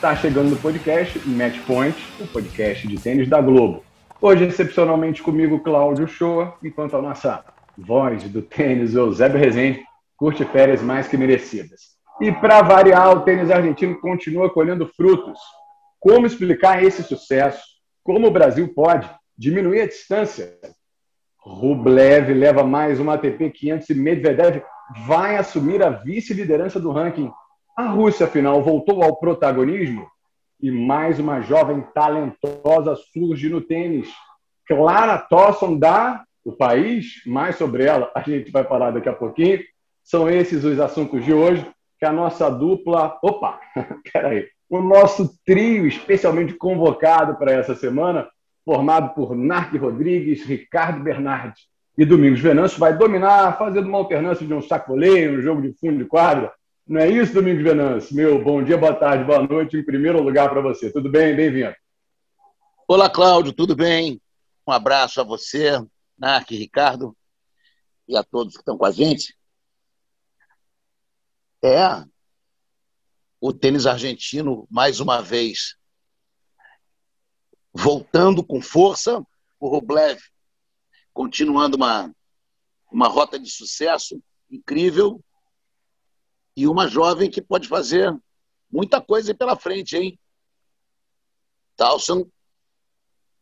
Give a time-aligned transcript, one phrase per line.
[0.00, 3.84] Está chegando no podcast Match Point, o podcast de tênis da Globo.
[4.18, 7.44] Hoje, excepcionalmente comigo, Cláudio Shoa, enquanto a nossa
[7.76, 9.82] voz do tênis, Eusébio Rezende,
[10.16, 11.98] curte férias mais que merecidas.
[12.18, 15.38] E para variar, o tênis argentino continua colhendo frutos.
[15.98, 17.62] Como explicar esse sucesso?
[18.02, 19.06] Como o Brasil pode
[19.36, 20.56] diminuir a distância?
[21.36, 24.62] Rublev leva mais uma ATP 500 e Medvedev
[25.06, 27.30] vai assumir a vice-liderança do ranking.
[27.76, 30.06] A Rússia, afinal, voltou ao protagonismo
[30.60, 34.08] e mais uma jovem talentosa surge no tênis.
[34.66, 39.60] Clara Tosson dá o país, mais sobre ela a gente vai falar daqui a pouquinho.
[40.02, 41.66] São esses os assuntos de hoje
[41.98, 43.18] que a nossa dupla.
[43.22, 43.60] Opa,
[44.12, 48.28] peraí o nosso trio especialmente convocado para essa semana,
[48.64, 51.62] formado por Narc Rodrigues, Ricardo Bernardi
[51.98, 55.98] e Domingos Venâncio, vai dominar fazendo uma alternância de um sacoleio, um jogo de fundo
[55.98, 56.52] de quadra.
[56.90, 58.16] Não é isso, Domingos Venâncio?
[58.16, 60.90] Meu bom dia, boa tarde, boa noite, em primeiro lugar para você.
[60.90, 61.36] Tudo bem?
[61.36, 61.72] Bem-vindo.
[62.88, 64.20] Olá, Cláudio, tudo bem?
[64.66, 65.80] Um abraço a você,
[66.18, 67.16] Narc, Ricardo
[68.08, 69.38] e a todos que estão com a gente.
[71.62, 72.04] É,
[73.40, 75.76] o tênis argentino, mais uma vez,
[77.72, 79.24] voltando com força,
[79.60, 80.20] o Rublev
[81.12, 82.12] continuando uma,
[82.90, 85.22] uma rota de sucesso incrível
[86.62, 88.14] e uma jovem que pode fazer
[88.70, 90.18] muita coisa pela frente, hein?
[91.76, 92.26] Towson,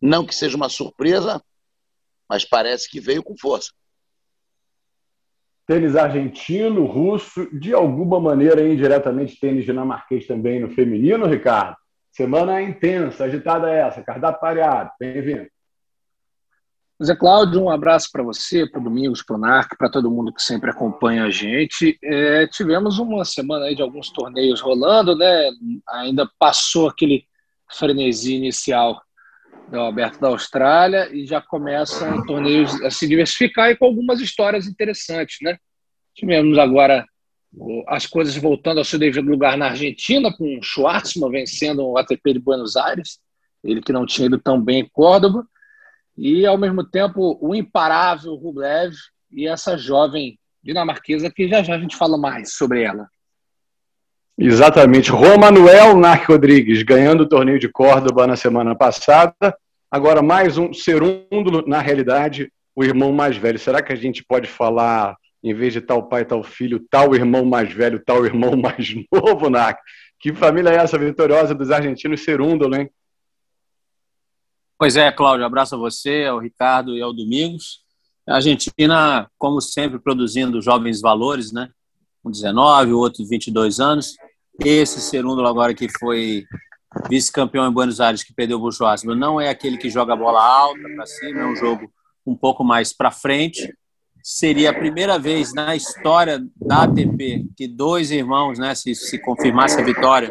[0.01, 1.43] não que seja uma surpresa,
[2.29, 3.73] mas parece que veio com força
[5.69, 11.77] tênis argentino, russo, de alguma maneira indiretamente tênis dinamarquês também no feminino, Ricardo.
[12.11, 14.91] Semana intensa, agitada essa, cardápio pareado.
[14.99, 15.47] Bem-vindo.
[17.03, 20.33] Zé Cláudio, um abraço para você, para o Domingos, para o NARC, para todo mundo
[20.33, 21.97] que sempre acompanha a gente.
[22.03, 25.51] É, tivemos uma semana aí de alguns torneios rolando, né?
[25.91, 27.25] Ainda passou aquele
[27.71, 29.01] frenesi inicial
[29.71, 34.67] do Alberto da Austrália e já começam torneios a se diversificar e com algumas histórias
[34.67, 35.57] interessantes, né?
[36.17, 37.07] Tivemos agora
[37.87, 42.35] as coisas voltando ao seu devido lugar na Argentina, com o Schwartzman vencendo o ATP
[42.35, 43.21] de Buenos Aires,
[43.63, 45.47] ele que não tinha ido tão bem em Córdoba,
[46.19, 48.93] e ao mesmo tempo o imparável Rublev
[49.31, 53.07] e essa jovem dinamarquesa que já já a gente fala mais sobre ela.
[54.37, 55.11] Exatamente.
[55.11, 59.57] Romanuel Narc Rodrigues ganhando o torneio de Córdoba na semana passada.
[59.91, 63.59] Agora mais um segundo, na realidade, o irmão mais velho.
[63.59, 67.45] Será que a gente pode falar, em vez de tal pai, tal filho, tal irmão
[67.45, 69.79] mais velho, tal irmão mais novo, Narc?
[70.21, 72.91] Que família é essa vitoriosa dos argentinos Serúndolo, hein?
[74.79, 77.81] Pois é, Cláudio, abraço a você, ao Ricardo e ao Domingos.
[78.29, 81.69] A Argentina, como sempre, produzindo jovens valores, né?
[82.23, 84.15] Com 19, o outro 22 anos.
[84.65, 86.45] Esse segundo agora que foi
[87.11, 90.41] vice-campeão em Buenos Aires, que perdeu o Schwartzman, não é aquele que joga a bola
[90.41, 91.93] alta para cima, é um jogo
[92.25, 93.75] um pouco mais para frente.
[94.31, 99.81] Seria a primeira vez na história da ATP que dois irmãos, né, se, se confirmasse
[99.81, 100.29] a vitória,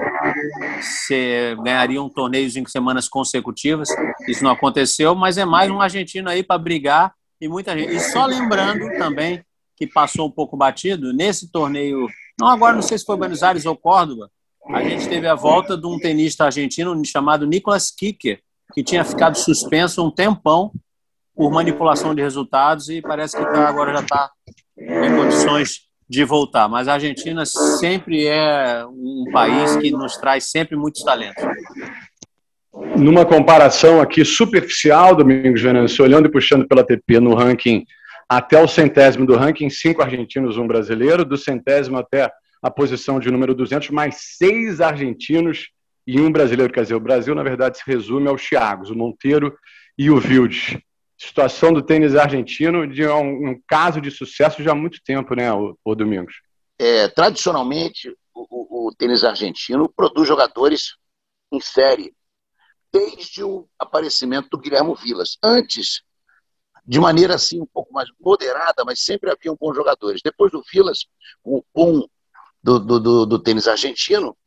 [0.79, 3.89] se, ganhariam torneios em semanas consecutivas.
[4.27, 7.95] Isso não aconteceu, mas é mais um argentino aí para brigar e muita gente.
[7.95, 9.43] E só lembrando também
[9.75, 12.07] que passou um pouco batido, nesse torneio
[12.39, 14.29] não, agora não sei se foi Buenos Aires ou Córdoba.
[14.67, 18.41] A gente teve a volta de um tenista argentino chamado Nicolas Kicker,
[18.75, 20.71] que tinha ficado suspenso um tempão
[21.37, 24.31] por manipulação de resultados e parece que tá, agora já está
[24.77, 26.67] em condições de voltar.
[26.67, 31.43] Mas a Argentina sempre é um país que nos traz sempre muitos talentos.
[32.95, 37.85] Numa comparação aqui superficial, Domingos Venâncio, olhando e puxando pela TP no ranking
[38.27, 42.31] até o centésimo do ranking, cinco argentinos, um brasileiro, do centésimo até
[42.61, 45.69] a posição de número 200, mais seis argentinos
[46.05, 46.73] e um brasileiro.
[46.73, 49.55] Quer dizer, o Brasil, na verdade, se resume aos Thiagos, o Monteiro
[49.97, 50.77] e o Vildes.
[51.17, 55.51] Situação do tênis argentino de um, um, caso de sucesso já há muito tempo, né,
[55.51, 56.41] o, o Domingos?
[56.77, 60.95] É, tradicionalmente, o, o, o tênis argentino produz jogadores
[61.51, 62.13] em série,
[62.93, 65.37] desde o aparecimento do Guilherme Vilas.
[65.43, 66.03] Antes
[66.85, 70.21] de maneira assim um pouco mais moderada, mas sempre haviam bons jogadores.
[70.23, 71.05] Depois do Vilas,
[71.43, 72.07] o bom
[72.63, 74.37] do, do, do, do tênis argentino,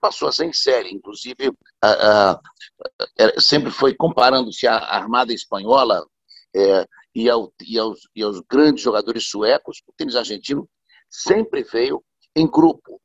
[0.00, 0.92] passou a ser em série.
[0.92, 1.52] Inclusive,
[1.82, 6.06] a, a, a, sempre foi comparando-se à Armada Espanhola
[6.54, 10.68] é, e, ao, e, aos, e aos grandes jogadores suecos, o tênis argentino
[11.08, 12.02] sempre veio
[12.34, 13.00] em grupo,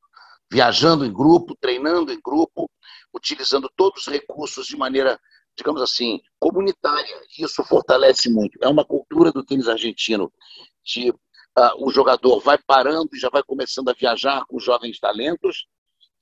[0.51, 2.69] viajando em grupo, treinando em grupo,
[3.13, 5.19] utilizando todos os recursos de maneira,
[5.55, 7.21] digamos assim, comunitária.
[7.37, 8.57] Isso fortalece muito.
[8.61, 10.31] É uma cultura do tênis argentino
[10.83, 15.67] de uh, o jogador vai parando e já vai começando a viajar com jovens talentos,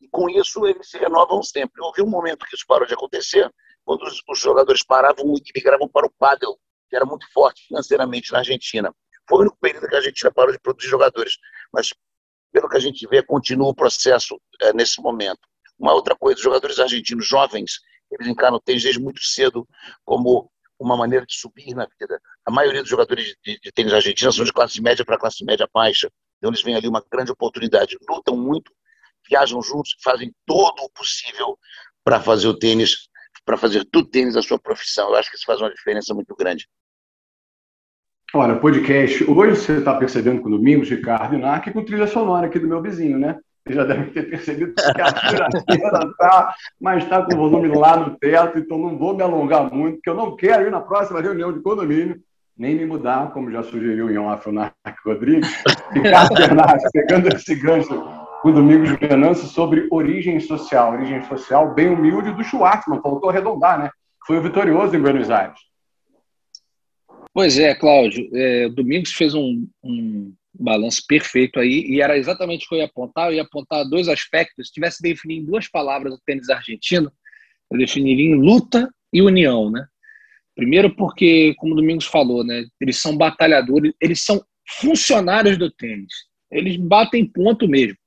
[0.02, 1.82] e com isso eles se renovam sempre.
[1.82, 3.52] Houve um momento que isso parou de acontecer,
[3.84, 6.58] quando os, os jogadores paravam e migravam para o pádel,
[6.90, 8.94] que era muito forte financeiramente na Argentina.
[9.28, 11.38] Foi o único período que a Argentina parou de produzir jogadores,
[11.74, 11.90] mas
[12.52, 15.42] pelo que a gente vê, continua o processo é, nesse momento.
[15.78, 17.80] Uma outra coisa, os jogadores argentinos jovens,
[18.12, 19.68] eles encaram o tênis desde muito cedo
[20.06, 20.50] como
[20.80, 22.20] uma maneira de subir na vida.
[22.46, 25.68] A maioria dos jogadores de, de tênis argentina são de classe média para classe média
[25.74, 26.10] baixa.
[26.38, 27.98] Então eles veem ali uma grande oportunidade.
[28.10, 28.72] Lutam muito,
[29.28, 31.58] viajam juntos, fazem todo o possível
[32.04, 33.10] para fazer o tênis,
[33.46, 35.10] para fazer tudo tênis a sua profissão.
[35.10, 36.68] Eu acho que isso faz uma diferença muito grande.
[38.34, 39.24] Olha, podcast.
[39.24, 42.68] Hoje você está percebendo com o Domingos, Ricardo e Narc com trilha sonora aqui do
[42.68, 43.38] meu vizinho, né?
[43.66, 47.98] Você já deve ter percebido que a tiradeira está, mas está com o volume lá
[47.98, 51.22] no teto, então não vou me alongar muito, porque eu não quero ir na próxima
[51.22, 52.22] reunião de condomínio,
[52.58, 55.50] nem me mudar, como já sugeriu o Narc Rodrigues.
[55.92, 60.94] Ricardo Bernardes, pegando esse gancho o Domingos Venâncio sobre origem social.
[60.94, 63.90] Origem social bem humilde do Schwartzman, faltou arredondar, né?
[64.26, 65.60] Foi o vitorioso em Buenos Aires.
[67.34, 68.30] Pois é, Cláudio.
[68.34, 72.86] É, Domingos fez um, um balanço perfeito aí, e era exatamente o que eu ia
[72.86, 73.30] apontar.
[73.30, 74.68] Eu ia apontar dois aspectos.
[74.68, 77.12] Se tivesse de definir em duas palavras o tênis argentino,
[77.72, 79.86] eu definiria em luta e união, né?
[80.56, 84.42] Primeiro porque, como o Domingos falou, né, eles são batalhadores, eles são
[84.80, 86.14] funcionários do tênis.
[86.50, 87.98] Eles batem ponto mesmo.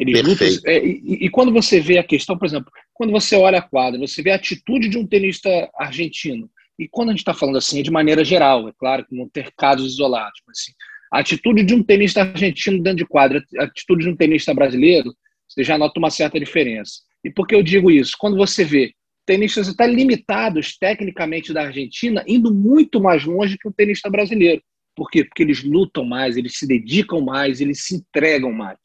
[0.00, 3.58] Eles lutam, é, e, e, quando você vê a questão, por exemplo, quando você olha
[3.58, 6.50] a quadra, você vê a atitude de um tenista argentino.
[6.78, 9.28] E quando a gente está falando assim, é de maneira geral, é claro que não
[9.28, 10.72] ter casos isolados, mas assim,
[11.12, 15.14] a atitude de um tenista argentino dentro de quadra, a atitude de um tenista brasileiro,
[15.46, 17.02] você já nota uma certa diferença.
[17.22, 18.14] E por que eu digo isso?
[18.18, 18.94] Quando você vê
[19.26, 24.60] tenistas até limitados tecnicamente da Argentina indo muito mais longe que o tenista brasileiro.
[24.96, 25.24] Por quê?
[25.24, 28.78] Porque eles lutam mais, eles se dedicam mais, eles se entregam mais.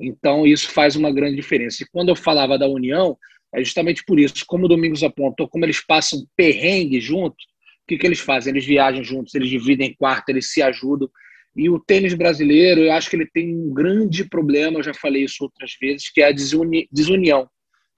[0.00, 1.82] Então, isso faz uma grande diferença.
[1.82, 3.16] E quando eu falava da união,
[3.54, 4.44] é justamente por isso.
[4.46, 8.52] Como o Domingos apontou, como eles passam perrengue junto, o que, que eles fazem?
[8.52, 11.08] Eles viajam juntos, eles dividem quarto, eles se ajudam.
[11.54, 15.24] E o tênis brasileiro, eu acho que ele tem um grande problema, eu já falei
[15.24, 17.48] isso outras vezes, que é a desuni desunião.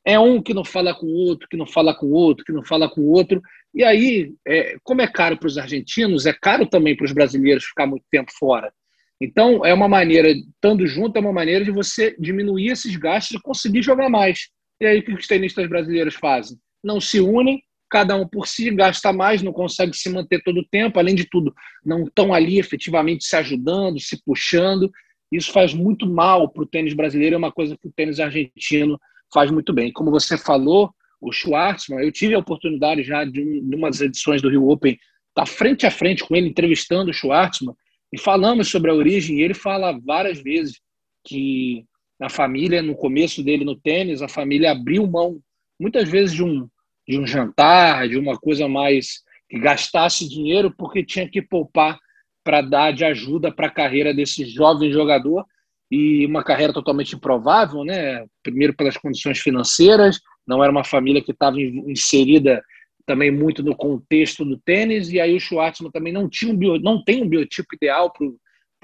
[0.04, 2.52] É um que não fala com o outro, que não fala com o outro, que
[2.52, 3.42] não fala com o outro.
[3.74, 7.64] E aí, é, como é caro para os argentinos, é caro também para os brasileiros
[7.64, 8.72] ficar muito tempo fora.
[9.20, 13.42] Então, é uma maneira, estando junto, é uma maneira de você diminuir esses gastos e
[13.42, 14.48] conseguir jogar mais.
[14.80, 16.56] E aí, o que os tenistas brasileiros fazem?
[16.82, 17.60] Não se unem,
[17.90, 21.24] cada um por si, gasta mais, não consegue se manter todo o tempo, além de
[21.28, 21.54] tudo,
[21.84, 24.90] não estão ali efetivamente se ajudando, se puxando.
[25.32, 28.98] Isso faz muito mal para o tênis brasileiro, é uma coisa que o tênis argentino
[29.32, 29.92] faz muito bem.
[29.92, 34.40] Como você falou, o Schwartzman, eu tive a oportunidade já de, um, de umas edições
[34.40, 35.02] do Rio Open, estar
[35.34, 37.74] tá frente a frente com ele, entrevistando o Schwartzman,
[38.12, 40.80] e falamos sobre a origem, e ele fala várias vezes
[41.24, 41.84] que
[42.18, 45.40] na família, no começo dele no tênis, a família abriu mão,
[45.78, 46.68] muitas vezes, de um,
[47.06, 51.98] de um jantar, de uma coisa mais que gastasse dinheiro porque tinha que poupar
[52.44, 55.44] para dar de ajuda para a carreira desse jovem jogador
[55.90, 58.26] e uma carreira totalmente improvável, né?
[58.42, 62.62] Primeiro pelas condições financeiras, não era uma família que estava inserida
[63.08, 66.78] também muito no contexto do tênis e aí o Schwartzman também não tinha um bio,
[66.78, 68.26] não tem um biotipo ideal para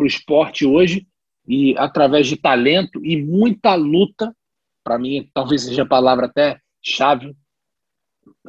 [0.03, 1.07] o esporte hoje
[1.47, 4.35] e através de talento e muita luta,
[4.83, 7.37] para mim talvez seja a palavra até chave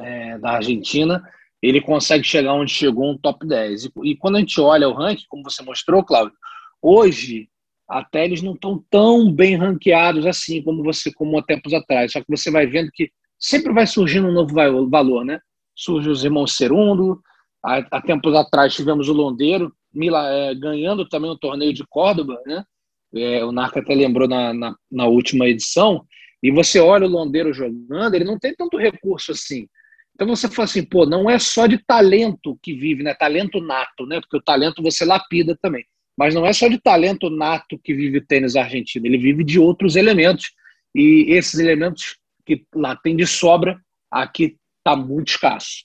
[0.00, 1.22] é, da Argentina,
[1.60, 3.84] ele consegue chegar onde chegou um top 10.
[3.84, 6.34] E, e, quando a gente olha o ranking, como você mostrou, Cláudio,
[6.80, 7.50] hoje
[7.86, 12.12] até eles não estão tão bem ranqueados assim como você como há tempos atrás.
[12.12, 14.54] Só que você vai vendo que sempre vai surgindo um novo
[14.88, 15.38] valor, né?
[15.76, 17.20] Surge os irmãos Serundo,
[17.64, 22.40] há, há tempos atrás tivemos o Londeiro Mila, é, ganhando também o torneio de Córdoba,
[22.46, 22.64] né?
[23.14, 26.04] É, o Narca até lembrou na, na, na última edição,
[26.42, 29.66] e você olha o Londeiro jogando, ele não tem tanto recurso assim.
[30.14, 33.14] Então você fala assim, pô, não é só de talento que vive, né?
[33.14, 34.20] Talento nato, né?
[34.20, 35.84] Porque o talento você lapida também.
[36.16, 39.58] Mas não é só de talento nato que vive o tênis argentino, ele vive de
[39.58, 40.52] outros elementos.
[40.94, 43.78] E esses elementos que lá tem de sobra,
[44.10, 44.56] aqui
[44.86, 45.84] está muito escasso.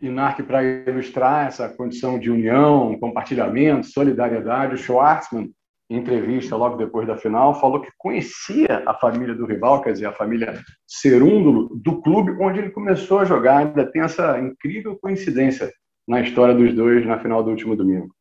[0.00, 5.50] E Narc, para ilustrar essa condição de união, compartilhamento, solidariedade, o Schwartzman
[5.90, 10.06] em entrevista logo depois da final, falou que conhecia a família do rival, quer dizer,
[10.06, 13.58] a família Serúndulo, do clube onde ele começou a jogar.
[13.58, 15.70] Ainda tem essa incrível coincidência
[16.08, 18.13] na história dos dois na final do último domingo.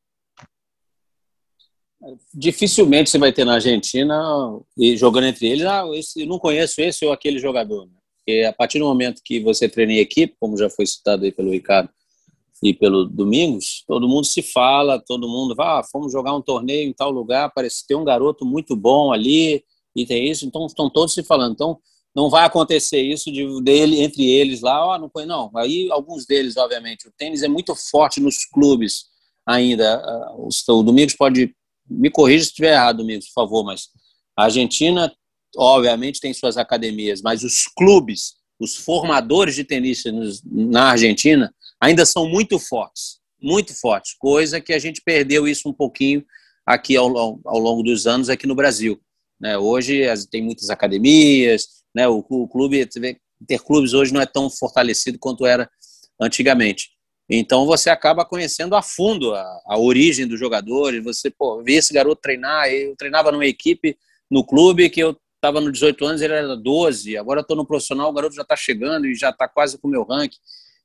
[2.34, 4.22] Dificilmente você vai ter na Argentina
[4.78, 7.86] e jogando entre eles, ah, esse, não conheço esse ou aquele jogador.
[7.86, 7.92] Né?
[8.18, 11.32] Porque a partir do momento que você treina em equipe, como já foi citado aí
[11.32, 11.90] pelo Ricardo,
[12.62, 16.90] e pelo Domingos, todo mundo se fala, todo mundo vai, ah, fomos jogar um torneio
[16.90, 20.90] em tal lugar, parece ter um garoto muito bom ali, e tem isso, então estão
[20.90, 21.54] todos se falando.
[21.54, 21.78] Então,
[22.16, 25.52] não vai acontecer isso de, dele entre eles lá, oh, não foi não.
[25.56, 29.06] Aí alguns deles, obviamente, o tênis é muito forte nos clubes
[29.46, 29.96] ainda.
[29.96, 31.54] Ah, o Domingos pode
[31.90, 33.90] me corrija se estiver errado, Domingos, por favor, mas
[34.38, 35.13] a Argentina,
[35.56, 42.28] obviamente, tem suas academias, mas os clubes, os formadores de tenistas na Argentina ainda são
[42.28, 46.24] muito fortes, muito fortes, coisa que a gente perdeu isso um pouquinho
[46.66, 49.00] aqui ao, ao longo dos anos aqui no Brasil.
[49.40, 49.58] Né?
[49.58, 52.08] Hoje tem muitas academias, né?
[52.08, 52.88] o, o clube,
[53.46, 55.70] ter clubes hoje não é tão fortalecido quanto era
[56.20, 56.93] antigamente.
[57.30, 61.03] Então você acaba conhecendo a fundo a, a origem dos jogadores.
[61.03, 62.70] Você pô, vê esse garoto treinar.
[62.70, 63.98] Eu treinava numa equipe
[64.30, 67.18] no clube que eu estava no 18 anos, ele era 12.
[67.18, 69.92] Agora estou no profissional, o garoto já está chegando e já está quase com o
[69.92, 70.38] meu ranking.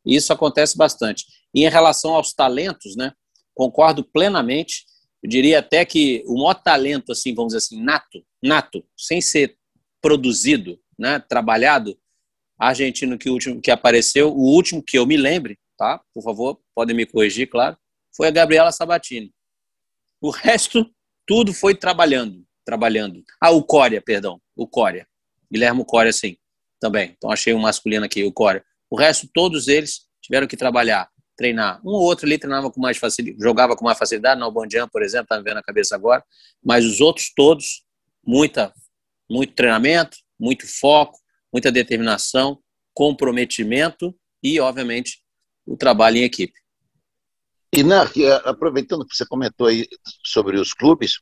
[0.04, 1.24] Isso acontece bastante.
[1.54, 3.12] E em relação aos talentos, né,
[3.54, 4.84] concordo plenamente.
[5.22, 9.56] Eu diria até que o maior talento, assim, vamos dizer assim, nato, nato, sem ser
[10.00, 11.96] produzido, né, trabalhado,
[12.58, 16.02] argentino que, último, que apareceu, o último que eu me lembre, tá?
[16.12, 17.78] Por favor, podem me corrigir, claro.
[18.14, 19.32] Foi a Gabriela Sabatini.
[20.20, 20.90] O resto,
[21.24, 23.22] tudo foi trabalhando, trabalhando.
[23.40, 25.06] Ah, o Cória, perdão, o Cória.
[25.50, 26.36] Guilherme Cória, sim,
[26.80, 27.14] também.
[27.16, 28.64] Então achei um masculino aqui, o Cória.
[28.90, 31.80] O resto, todos eles tiveram que trabalhar, treinar.
[31.84, 35.02] Um ou outro ali treinava com mais facilidade, jogava com mais facilidade, no Bandian, por
[35.02, 36.24] exemplo, está me vendo na cabeça agora,
[36.62, 37.84] mas os outros todos,
[38.26, 38.74] muita,
[39.30, 41.18] muito treinamento, muito foco,
[41.52, 42.58] muita determinação,
[42.92, 45.22] comprometimento e, obviamente,
[45.68, 46.58] o trabalho em equipe.
[47.72, 49.86] E, Nark, é, aproveitando que você comentou aí
[50.24, 51.20] sobre os clubes,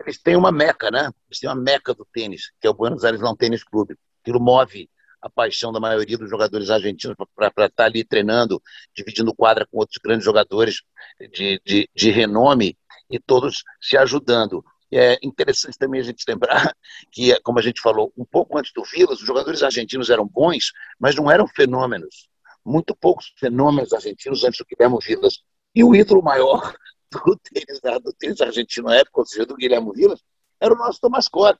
[0.00, 1.10] eles têm uma meca, né?
[1.28, 3.94] Eles têm uma meca do tênis, que é o Buenos Aires Não Tênis Clube.
[4.22, 4.88] Aquilo move
[5.20, 8.60] a paixão da maioria dos jogadores argentinos para estar tá ali treinando,
[8.96, 10.82] dividindo quadra com outros grandes jogadores
[11.30, 12.76] de, de, de renome
[13.10, 14.64] e todos se ajudando.
[14.90, 16.74] É interessante também a gente lembrar
[17.12, 20.72] que, como a gente falou, um pouco antes do Vilas, os jogadores argentinos eram bons,
[20.98, 22.31] mas não eram fenômenos.
[22.64, 25.42] Muito poucos fenômenos argentinos antes do Guilherme Vilas.
[25.74, 26.74] E o ídolo maior
[27.10, 30.20] do tênis, do tênis argentino na época, ou seja, do Guilherme Vilas,
[30.60, 31.58] era o nosso Thomas Koch.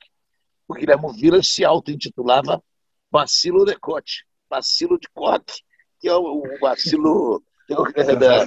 [0.67, 2.63] O Guilherme Vilas se auto-intitulava
[3.11, 5.63] bacilo de Cote, bacilo de Cote,
[5.99, 8.45] que é o, o bacilo é da,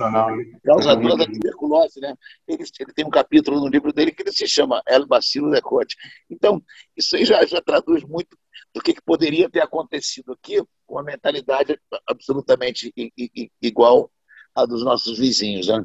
[0.64, 2.14] causador da tuberculose, né?
[2.46, 5.61] Ele, ele, tem um capítulo no livro dele que ele se chama El Bacilo de
[5.61, 5.96] Cote.
[6.30, 6.62] Então,
[6.96, 8.37] isso aí já, já traduz muito
[8.75, 12.92] do que, que, poderia ter acontecido aqui com uma mentalidade absolutamente
[13.62, 14.11] igual
[14.54, 15.82] à dos nossos vizinhos, né?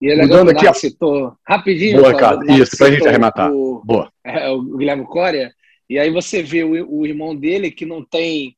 [0.00, 0.74] E é Mudando aqui, a...
[0.74, 2.00] citou rapidinho.
[2.00, 2.40] Boa, cara.
[2.52, 3.52] Isso, para a gente arrematar.
[3.52, 4.12] O, Boa.
[4.24, 5.52] É, o Guilherme Coria,
[5.88, 8.56] e aí você vê o, o irmão dele que não tem,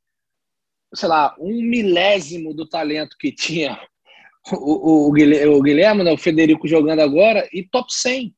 [0.95, 3.79] sei lá, um milésimo do talento que tinha
[4.53, 8.35] o, o, o Guilherme, né, o Federico jogando agora, e top 100.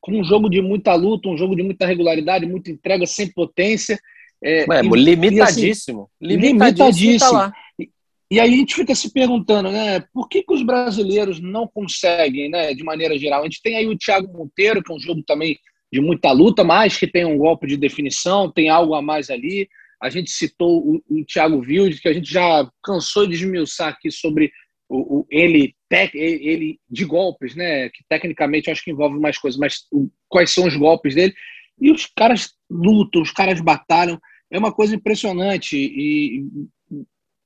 [0.00, 4.00] Com um jogo de muita luta, um jogo de muita regularidade, muita entrega, sem potência.
[4.42, 6.10] É, Ué, e, limitadíssimo.
[6.18, 7.32] E assim, limitadíssimo.
[7.32, 7.90] Tá e,
[8.30, 10.02] e aí a gente fica se perguntando, né?
[10.14, 12.72] Por que, que os brasileiros não conseguem, né?
[12.72, 13.42] De maneira geral.
[13.42, 15.58] A gente tem aí o Thiago Monteiro, que é um jogo também
[15.92, 19.68] de muita luta, mas que tem um golpe de definição, tem algo a mais ali.
[20.00, 24.10] A gente citou o, o Thiago Wilde, que a gente já cansou de esmiuçar aqui
[24.10, 24.52] sobre
[24.88, 27.88] o, o, ele, tec, ele de golpes, né?
[27.90, 31.34] Que tecnicamente acho que envolve mais coisas, mas o, quais são os golpes dele.
[31.80, 34.18] E os caras lutam, os caras batalham.
[34.50, 35.76] É uma coisa impressionante.
[35.76, 36.44] E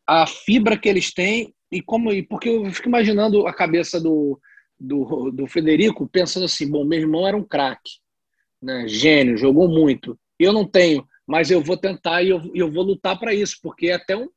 [0.06, 2.10] a fibra que eles têm, e como.
[2.26, 4.40] Porque eu fico imaginando a cabeça do,
[4.78, 8.04] do, do Federico pensando assim: bom, meu irmão era um craque
[8.64, 8.88] né?
[8.88, 10.18] gênio, jogou muito.
[10.38, 13.88] Eu não tenho, mas eu vou tentar e eu, eu vou lutar para isso, porque
[13.88, 14.28] é até um,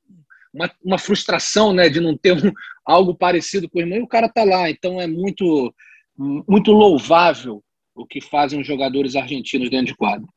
[0.53, 2.51] uma, uma, frustração né, de não ter um,
[2.86, 4.70] algo parecido com o irmão e o cara tá lá.
[4.70, 5.74] Então é muito,
[6.17, 7.63] muito louvável
[7.94, 10.27] o que fazem os jogadores argentinos dentro de quadro.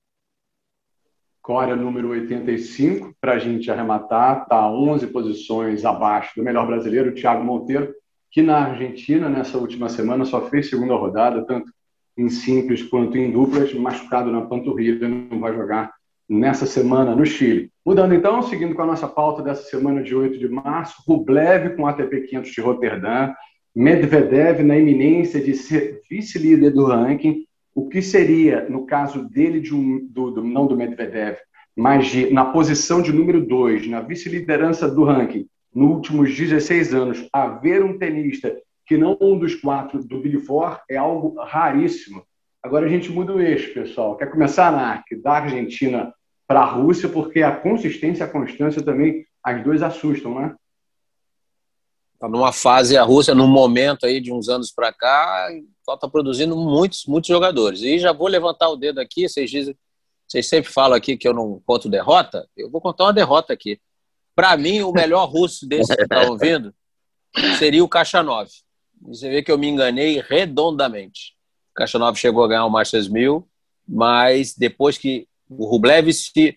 [1.42, 7.42] Cória número 85, para a gente arrematar, está 11 posições abaixo do melhor brasileiro, Thiago
[7.42, 7.94] Monteiro,
[8.30, 11.72] que na Argentina, nessa última semana, só fez segunda rodada, tanto
[12.16, 15.92] em simples quanto em duplas, machucado na panturrilha, não vai jogar
[16.30, 17.72] nessa semana no Chile.
[17.84, 21.88] Mudando então, seguindo com a nossa pauta dessa semana de 8 de março, Rublev com
[21.88, 23.32] ATP 500 de Roterdã,
[23.74, 27.44] Medvedev na iminência de ser vice-líder do ranking,
[27.74, 31.36] o que seria, no caso dele, de um, do, do, não do Medvedev,
[31.76, 37.28] mas de, na posição de número 2, na vice-liderança do ranking, nos últimos 16 anos,
[37.32, 38.56] haver um tenista
[38.86, 42.22] que não um dos quatro do Big Four é algo raríssimo.
[42.62, 44.16] Agora a gente muda o eixo, pessoal.
[44.16, 46.12] Quer começar, na da Argentina
[46.50, 50.56] para a Rússia, porque a consistência e a constância também, as duas assustam, né?
[52.14, 55.48] Está numa fase, a Rússia, num momento aí de uns anos para cá,
[55.88, 57.82] está produzindo muitos, muitos jogadores.
[57.82, 59.78] E já vou levantar o dedo aqui, vocês dizem,
[60.26, 63.80] vocês sempre falam aqui que eu não conto derrota, eu vou contar uma derrota aqui.
[64.34, 66.74] Para mim, o melhor russo desse que estão ouvindo
[67.60, 68.50] seria o Caixa 9.
[69.02, 71.36] Você vê que eu me enganei redondamente.
[71.78, 73.48] O 9 chegou a ganhar o Masters 1000,
[73.86, 76.56] mas depois que o Rublev se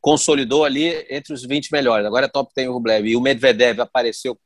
[0.00, 2.06] consolidou ali entre os 20 melhores.
[2.06, 3.06] Agora é top tem o Rublev.
[3.06, 4.38] E o Medvedev apareceu,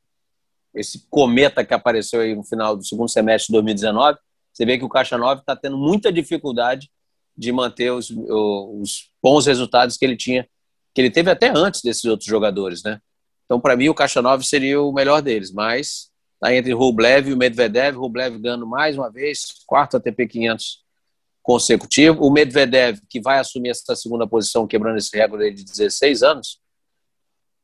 [0.75, 4.17] esse cometa que apareceu aí no final do segundo semestre de 2019.
[4.53, 6.89] Você vê que o Caixa 9 está tendo muita dificuldade
[7.37, 10.47] de manter os, os bons resultados que ele tinha,
[10.93, 12.99] que ele teve até antes desses outros jogadores, né?
[13.45, 17.29] Então, para mim, o Caixa 9 seria o melhor deles, mas está entre o Rublev
[17.29, 17.97] e o Medvedev.
[17.97, 20.83] Rublev ganhando mais uma vez, quarto ATP 500
[21.49, 22.23] consecutivo.
[22.23, 26.59] O Medvedev, que vai assumir essa segunda posição, quebrando esse recorde de 16 anos,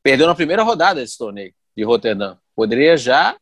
[0.02, 2.36] perdeu na primeira rodada desse torneio de Roterdã.
[2.56, 3.36] Poderia já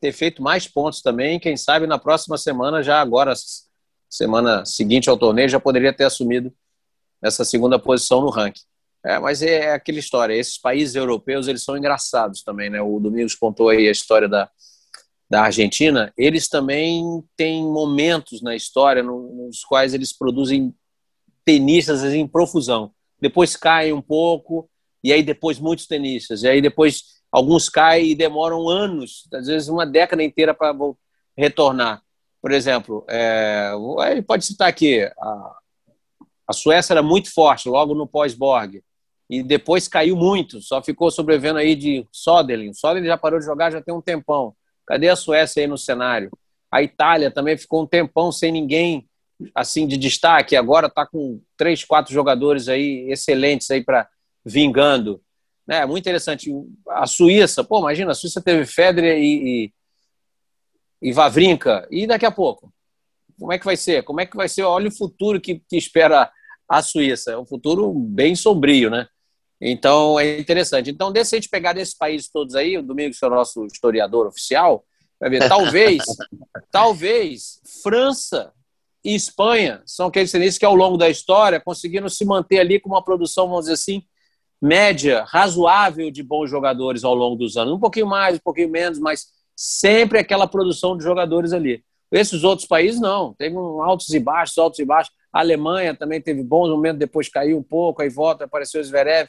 [0.00, 3.32] ter feito mais pontos também, quem sabe na próxima semana, já agora,
[4.10, 6.52] semana seguinte ao torneio, já poderia ter assumido
[7.22, 8.64] essa segunda posição no ranking.
[9.04, 12.82] É, mas é aquela história, esses países europeus, eles são engraçados também, né?
[12.82, 14.50] O Domingos contou aí a história da,
[15.28, 17.02] da Argentina, eles também
[17.36, 20.74] têm momentos na história nos quais eles produzem
[21.44, 22.92] tenistas em profusão.
[23.20, 24.68] Depois caem um pouco,
[25.02, 29.68] e aí depois muitos tenistas, e aí depois alguns caem e demoram anos, às vezes
[29.68, 30.74] uma década inteira para
[31.36, 32.02] retornar.
[32.40, 33.72] Por exemplo, é,
[34.26, 35.56] pode citar aqui, a,
[36.48, 38.80] a Suécia era muito forte logo no pós-Borg,
[39.28, 42.72] e depois caiu muito, só ficou sobrevivendo aí de Soderling.
[42.72, 44.54] Soderling já parou de jogar já tem um tempão.
[44.86, 46.30] Cadê a Suécia aí no cenário?
[46.70, 49.08] A Itália também ficou um tempão sem ninguém
[49.54, 50.56] assim de destaque.
[50.56, 54.08] Agora está com três, quatro jogadores aí excelentes aí para
[54.44, 55.20] vingando.
[55.68, 56.50] É muito interessante.
[56.88, 61.14] A Suíça, pô, imagina, a Suíça teve Federer e, e, e.
[61.90, 62.72] E daqui a pouco?
[63.38, 64.02] Como é que vai ser?
[64.04, 64.62] Como é que vai ser?
[64.62, 66.30] Olha o futuro que, que espera
[66.68, 67.32] a Suíça.
[67.32, 69.08] É um futuro bem sombrio, né?
[69.60, 70.90] Então é interessante.
[70.90, 74.26] Então, se a gente pegar desses países todos aí, o Domingos é o nosso historiador
[74.26, 74.84] oficial,
[75.18, 76.02] vai ver, talvez,
[76.70, 78.52] talvez França
[79.04, 82.88] e Espanha são aqueles tenistas que ao longo da história conseguiram se manter ali com
[82.88, 84.02] uma produção, vamos dizer assim,
[84.60, 87.74] média, razoável de bons jogadores ao longo dos anos.
[87.74, 91.84] Um pouquinho mais, um pouquinho menos, mas sempre aquela produção de jogadores ali.
[92.10, 95.12] Esses outros países não, teve um altos e baixos, altos e baixos.
[95.32, 99.28] A Alemanha também teve bons momentos, depois caiu um pouco, aí volta, apareceu o Zverev.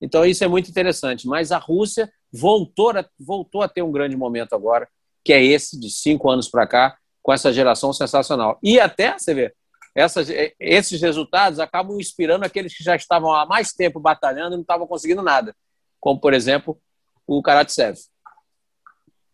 [0.00, 1.26] Então isso é muito interessante.
[1.26, 4.88] Mas a Rússia voltou a, voltou a ter um grande momento agora,
[5.24, 8.58] que é esse de cinco anos para cá, com essa geração sensacional.
[8.62, 9.54] E até, você vê,
[9.94, 10.28] essas,
[10.60, 14.86] esses resultados acabam inspirando aqueles que já estavam há mais tempo batalhando e não estavam
[14.86, 15.56] conseguindo nada,
[15.98, 16.78] como, por exemplo,
[17.26, 17.96] o Karatsev.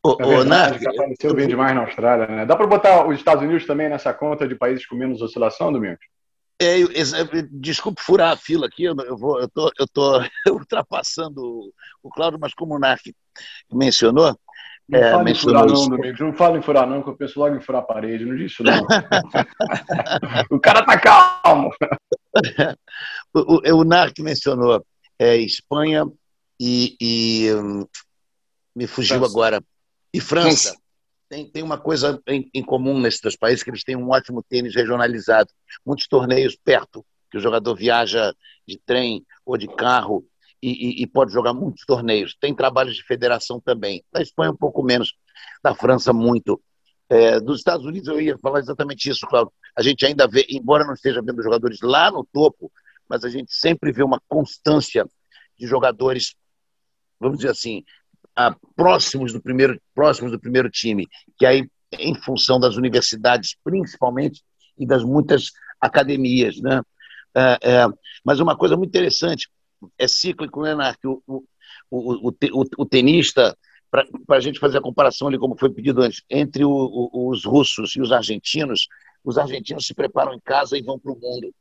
[0.04, 2.46] O, é verdade, apareceu bem demais na Austrália, né?
[2.46, 6.04] Dá para botar os Estados Unidos também nessa conta de países com menos oscilação, Domingos?
[6.64, 6.78] É,
[7.50, 10.20] desculpe furar a fila aqui, eu, vou, eu tô, eu tô
[10.50, 11.72] ultrapassando
[12.02, 13.02] o Cláudio, mas como o Narc
[13.72, 14.36] mencionou.
[14.88, 17.38] Não é, fala em furar não, Domingos, não fala em furar não, que eu penso
[17.38, 18.84] logo em furar a parede, não diz isso não.
[20.50, 21.70] o cara tá calmo.
[23.32, 24.84] o, o, o Narc mencionou
[25.18, 26.04] é, Espanha
[26.60, 27.86] e, e hum,
[28.74, 29.32] me fugiu França.
[29.32, 29.64] agora.
[30.12, 30.81] E França
[31.32, 34.42] tem, tem uma coisa em, em, comum nesses dois países, que eles têm um ótimo
[34.42, 35.48] tênis regionalizado.
[35.84, 38.34] Muitos torneios perto, que o jogador viaja
[38.68, 40.26] de trem ou de carro
[40.60, 42.36] e, e, e pode jogar muitos torneios.
[42.38, 44.04] Tem trabalhos de federação também.
[44.12, 45.14] Da Espanha um pouco menos,
[45.64, 46.62] da França muito.
[47.08, 49.54] É, dos Estados Unidos eu ia falar exatamente isso, Cláudio.
[49.74, 52.70] A gente ainda vê, embora não esteja vendo jogadores lá no topo,
[53.08, 55.08] mas a gente sempre vê uma constância
[55.58, 56.34] de jogadores,
[57.18, 57.82] vamos dizer assim,
[58.36, 61.68] ah, próximos, do primeiro, próximos do primeiro time, que aí,
[61.98, 64.42] em função das universidades, principalmente,
[64.78, 66.60] e das muitas academias.
[66.60, 66.80] Né?
[67.34, 67.86] É, é,
[68.24, 69.48] mas uma coisa muito interessante,
[69.98, 70.98] é cíclico, né, Narc?
[71.04, 71.44] O, o,
[71.90, 73.56] o, o, o tenista,
[73.90, 78.00] para a gente fazer a comparação ali, como foi pedido antes, entre os russos e
[78.00, 78.88] os argentinos,
[79.24, 81.54] os argentinos se preparam em casa e vão para o mundo.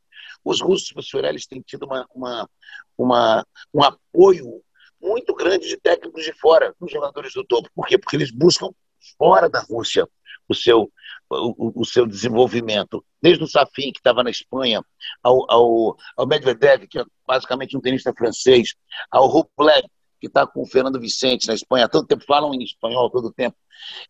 [0.44, 2.48] Os russos, professor, eles têm tido uma, uma,
[2.96, 4.62] uma, um apoio
[5.02, 7.68] muito grande de técnicos de fora, dos jogadores do topo.
[7.74, 7.98] Por quê?
[7.98, 8.70] Porque eles buscam
[9.18, 10.08] fora da Rússia
[10.48, 10.90] o seu,
[11.30, 14.82] o, o, seu desenvolvimento, desde o Safin, que estava na Espanha,
[15.22, 18.74] ao, ao, ao, Medvedev, que é basicamente um tenista francês,
[19.10, 19.86] ao Rublev,
[20.20, 23.32] que está com o Fernando Vicente na Espanha, tanto tempo falam em espanhol todo o
[23.32, 23.56] tempo.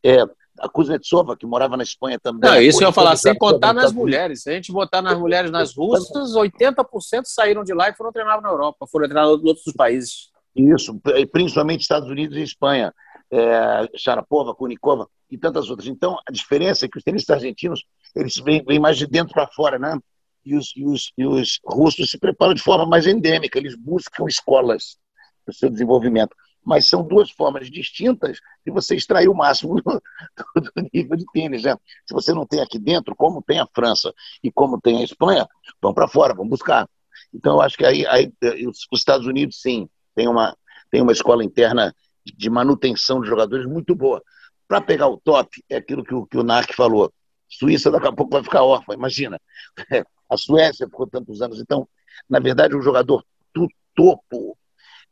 [0.05, 0.25] É,
[0.59, 2.51] a Kuznetsova, que morava na Espanha também.
[2.51, 4.43] Não, isso eu ia falar, sem contar nas mulheres.
[4.43, 8.43] Se a gente botar nas mulheres nas russas, 80% saíram de lá e foram treinar
[8.43, 10.32] na Europa, foram treinar em outros países.
[10.55, 12.93] Isso, principalmente Estados Unidos e Espanha.
[13.31, 15.89] É, Sharapova, Kunikova e tantas outras.
[15.89, 17.83] Então, a diferença é que os tenistas argentinos
[18.15, 19.99] eles vêm, vêm mais de dentro para fora, né?
[20.45, 24.27] E os, e, os, e os russos se preparam de forma mais endêmica, eles buscam
[24.27, 24.99] escolas
[25.47, 30.61] para o seu desenvolvimento mas são duas formas distintas de você extrair o máximo do,
[30.61, 31.65] do nível de tênis.
[31.65, 31.77] Né?
[32.07, 34.13] Se você não tem aqui dentro, como tem a França
[34.43, 35.47] e como tem a Espanha,
[35.81, 36.89] vão para fora, vão buscar.
[37.35, 38.33] Então, eu acho que aí, aí
[38.67, 40.57] os, Estados Unidos, sim, tem uma,
[40.91, 41.95] tem uma escola interna
[42.25, 44.23] de manutenção de jogadores muito boa.
[44.69, 47.13] Para pegar o top, é aquilo que o, que o Narc falou.
[47.49, 49.41] Suíça daqui a pouco vai ficar órfã, imagina.
[50.31, 51.61] A Suécia ficou tantos anos.
[51.61, 51.87] Então,
[52.29, 53.23] na verdade, o jogador
[53.55, 54.57] do topo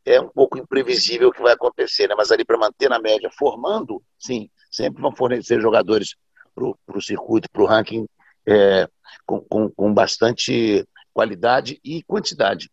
[0.05, 2.15] é um pouco imprevisível o que vai acontecer, né?
[2.17, 6.17] mas ali para manter na média, formando, sim, sempre vão fornecer jogadores
[6.55, 8.07] para o circuito, para o ranking,
[8.47, 8.89] é,
[9.27, 12.71] com, com, com bastante qualidade e quantidade.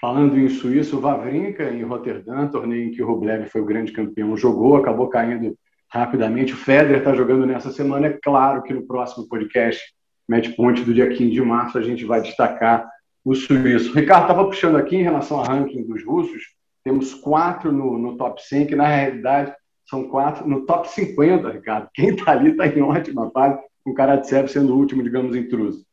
[0.00, 3.92] Falando em Suíça, o Vavrinka, em Roterdã, torneio em que o Rublev foi o grande
[3.92, 5.54] campeão, jogou, acabou caindo
[5.92, 6.54] rapidamente.
[6.54, 8.06] O Federer está jogando nessa semana.
[8.06, 9.82] É claro que no próximo podcast,
[10.26, 12.88] Match Point, do dia 15 de março, a gente vai destacar
[13.22, 13.92] o suíço.
[13.92, 16.42] Ricardo, estava puxando aqui em relação ao ranking dos russos,
[16.82, 19.52] temos quatro no, no top 5, que na realidade
[19.84, 21.90] são quatro no top 50, Ricardo.
[21.92, 25.84] Quem está ali está em ótima fase, com o Karatsev sendo o último, digamos, intruso.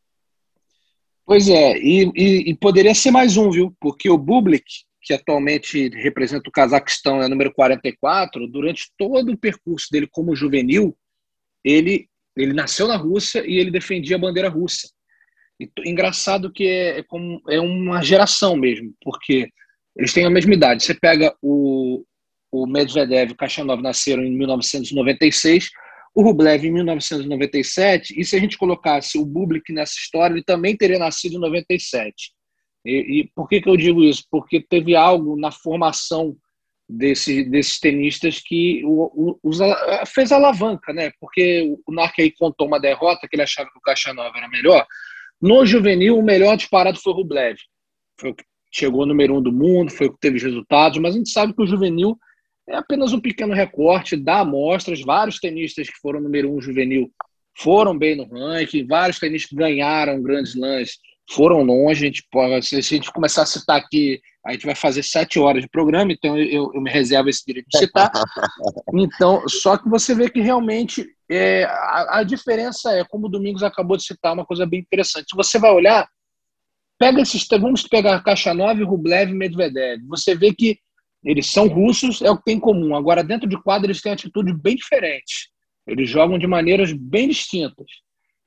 [1.27, 3.75] Pois é, e, e, e, poderia ser mais um, viu?
[3.81, 4.63] Porque o Bublik,
[5.01, 10.97] que atualmente representa o Cazaquistão, é número 44, durante todo o percurso dele como juvenil,
[11.65, 14.87] ele, ele nasceu na Rússia e ele defendia a bandeira russa.
[15.59, 19.49] E, engraçado que é, é, como, é uma geração mesmo, porque
[19.97, 20.81] eles têm a mesma idade.
[20.81, 22.05] Você pega o,
[22.49, 25.71] o Medvedev e o Kachanov nasceram em 1996,
[26.17, 30.75] o Rublev em 1997, e se a gente colocasse o Bublik nessa história, ele também
[30.75, 32.33] teria nascido em 97.
[32.83, 34.23] E, e por que, que eu digo isso?
[34.31, 36.35] Porque teve algo na formação
[36.89, 39.59] desse, desses tenistas que o, o, os,
[40.07, 41.11] fez alavanca, né?
[41.19, 44.87] Porque o Nark aí contou uma derrota que ele achava que o Kachanov era melhor,
[45.39, 47.59] no juvenil, o melhor disparado foi o Rublev.
[48.19, 51.17] Foi o que chegou número um do mundo, foi o que teve resultados, mas a
[51.19, 52.17] gente sabe que o juvenil
[52.67, 55.01] é apenas um pequeno recorte da amostras.
[55.01, 57.11] Vários tenistas que foram número um juvenil
[57.57, 60.97] foram bem no ranking, vários tenistas que ganharam grandes lances
[61.31, 62.03] foram longe.
[62.03, 65.39] A gente pode, se a gente começar a citar aqui, a gente vai fazer sete
[65.39, 68.11] horas de programa, então eu, eu me reservo esse direito de citar.
[68.93, 73.61] Então, só que você vê que realmente é, a, a, diferença é, como o Domingos
[73.61, 75.27] acabou de citar, uma coisa bem interessante.
[75.29, 76.07] Se você vai olhar,
[76.97, 80.01] pega esses, vamos pegar Caixa 9, Rublev e Medvedev.
[80.07, 80.79] Você vê que
[81.27, 82.95] eles são russos, é o que tem em comum.
[82.95, 85.49] Agora, dentro de quadro, eles têm atitudes bem diferentes.
[85.85, 87.85] Eles jogam de maneiras bem distintas.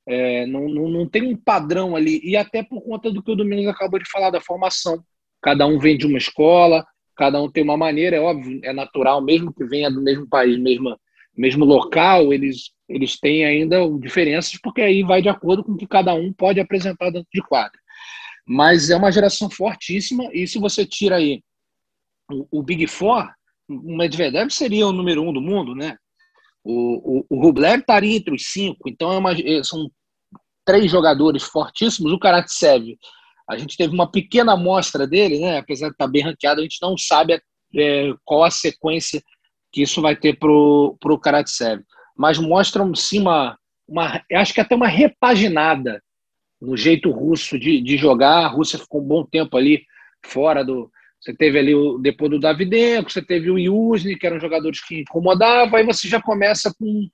[0.09, 2.23] É, não, não, não tem um padrão ali.
[2.25, 5.05] E até por conta do que o Domingos acabou de falar, da formação.
[5.43, 6.83] Cada um vem de uma escola,
[7.15, 10.59] cada um tem uma maneira, é óbvio, é natural, mesmo que venha do mesmo país,
[10.59, 10.99] mesma
[11.37, 15.87] mesmo local, eles, eles têm ainda diferenças, porque aí vai de acordo com o que
[15.87, 17.79] cada um pode apresentar dentro de quadra.
[18.47, 21.43] Mas é uma geração fortíssima, e se você tira aí
[22.31, 23.29] o, o Big Four,
[23.69, 25.97] o Medvedev seria o número um do mundo, né?
[26.65, 29.91] O, o, o Rublev estaria entre os cinco, então é uma, é, são
[30.65, 32.13] três jogadores fortíssimos.
[32.13, 32.97] O Karatsev,
[33.49, 35.59] a gente teve uma pequena amostra dele, né?
[35.59, 37.41] apesar de estar bem ranqueado, a gente não sabe
[37.75, 39.23] é, qual a sequência
[39.73, 41.83] que isso vai ter para o Karatsev.
[42.17, 43.57] Mas mostra sim uma,
[43.89, 46.03] uma, acho que até uma repaginada
[46.61, 48.45] no jeito russo de, de jogar.
[48.45, 49.83] A Rússia ficou um bom tempo ali
[50.25, 50.91] fora do.
[51.21, 55.01] Você teve ali o, depois do Davidenko, você teve o Yuzny, que eram jogadores que
[55.01, 57.09] incomodavam, aí você já começa com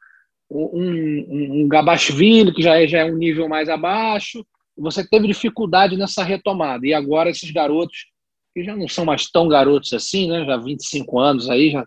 [0.48, 4.46] um, um, um Gabashvili, que já é, já é um nível mais abaixo.
[4.78, 6.86] Você teve dificuldade nessa retomada.
[6.86, 8.06] E agora esses garotos,
[8.54, 10.44] que já não são mais tão garotos assim, né?
[10.44, 11.84] Já 25 anos aí, já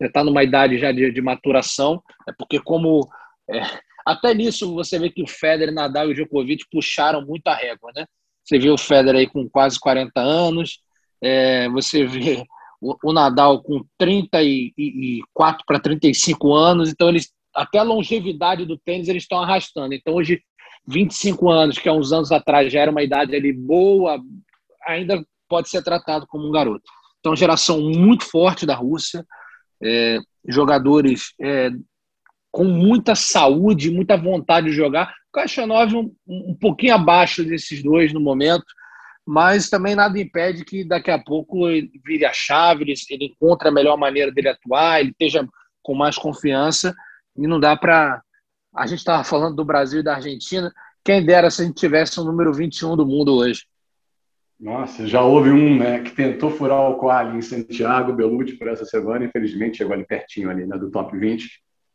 [0.00, 3.08] está numa idade já de, de, maturação, é porque como
[3.48, 3.62] é,
[4.04, 7.90] até nisso você vê que o Federer, Nadal e o Djokovic puxaram muito a régua,
[7.94, 8.04] né?
[8.44, 10.80] Você vê o Federer aí com quase 40 anos,
[11.22, 12.44] é, você vê
[12.80, 19.08] o, o, Nadal com 34 para 35 anos, então eles até a longevidade do tênis
[19.08, 19.94] eles estão arrastando.
[19.94, 20.42] Então hoje
[20.86, 24.20] 25 anos, que há uns anos atrás já era uma idade ali boa,
[24.86, 26.82] ainda pode ser tratado como um garoto.
[27.20, 29.24] Então, geração muito forte da Rússia,
[29.82, 31.70] é, jogadores é,
[32.50, 35.12] com muita saúde, muita vontade de jogar.
[35.28, 38.64] O Caixanove um, um pouquinho abaixo desses dois no momento,
[39.26, 43.68] mas também nada impede que daqui a pouco ele vire a chave, ele, ele encontre
[43.68, 45.46] a melhor maneira dele atuar, ele esteja
[45.82, 46.94] com mais confiança
[47.36, 48.22] e não dá para.
[48.74, 50.72] A gente estava falando do Brasil e da Argentina,
[51.04, 53.64] quem dera se a gente tivesse o número 21 do mundo hoje.
[54.58, 58.84] Nossa, já houve um né, que tentou furar o quali em Santiago, Belucci, por essa
[58.84, 61.48] semana, infelizmente chegou ali pertinho ali, né, do top 20.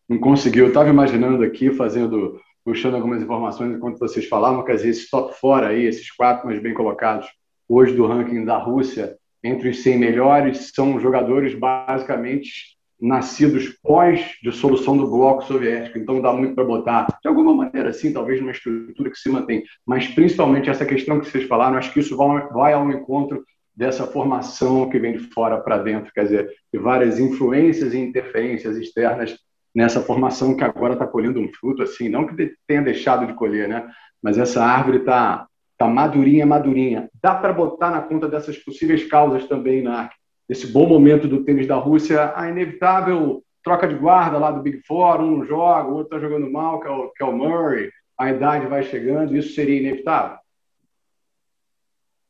[0.09, 0.65] Não conseguiu.
[0.65, 5.33] Eu estava imaginando aqui, fazendo, puxando algumas informações enquanto vocês falavam, que às vezes top
[5.39, 7.25] fora aí, esses quatro mais bem colocados
[7.65, 15.09] hoje do ranking da Rússia, entre os 100 melhores, são jogadores basicamente nascidos pós-dissolução do
[15.09, 19.17] bloco soviético, então dá muito para botar, de alguma maneira, sim, talvez numa estrutura que
[19.17, 23.45] se mantém, mas principalmente essa questão que vocês falaram, acho que isso vai ao encontro
[23.73, 28.75] dessa formação que vem de fora para dentro, quer dizer, de várias influências e interferências
[28.75, 29.37] externas
[29.77, 33.69] nessa formação que agora está colhendo um fruto, assim, não que tenha deixado de colher,
[33.69, 33.87] né?
[34.19, 35.45] Mas essa árvore está
[35.77, 37.07] tá madurinha, madurinha.
[37.21, 40.09] Dá para botar na conta dessas possíveis causas também, na
[40.49, 44.81] esse bom momento do tênis da Rússia, a inevitável troca de guarda lá do Big
[44.87, 47.33] Four, um não joga, o outro está jogando mal, que é, o, que é o
[47.33, 50.37] Murray, a idade vai chegando, isso seria inevitável?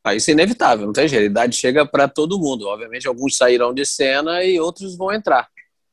[0.04, 1.22] Ah, isso é inevitável, não tem jeito.
[1.22, 2.66] A idade chega para todo mundo.
[2.66, 5.48] Obviamente, alguns sairão de cena e outros vão entrar.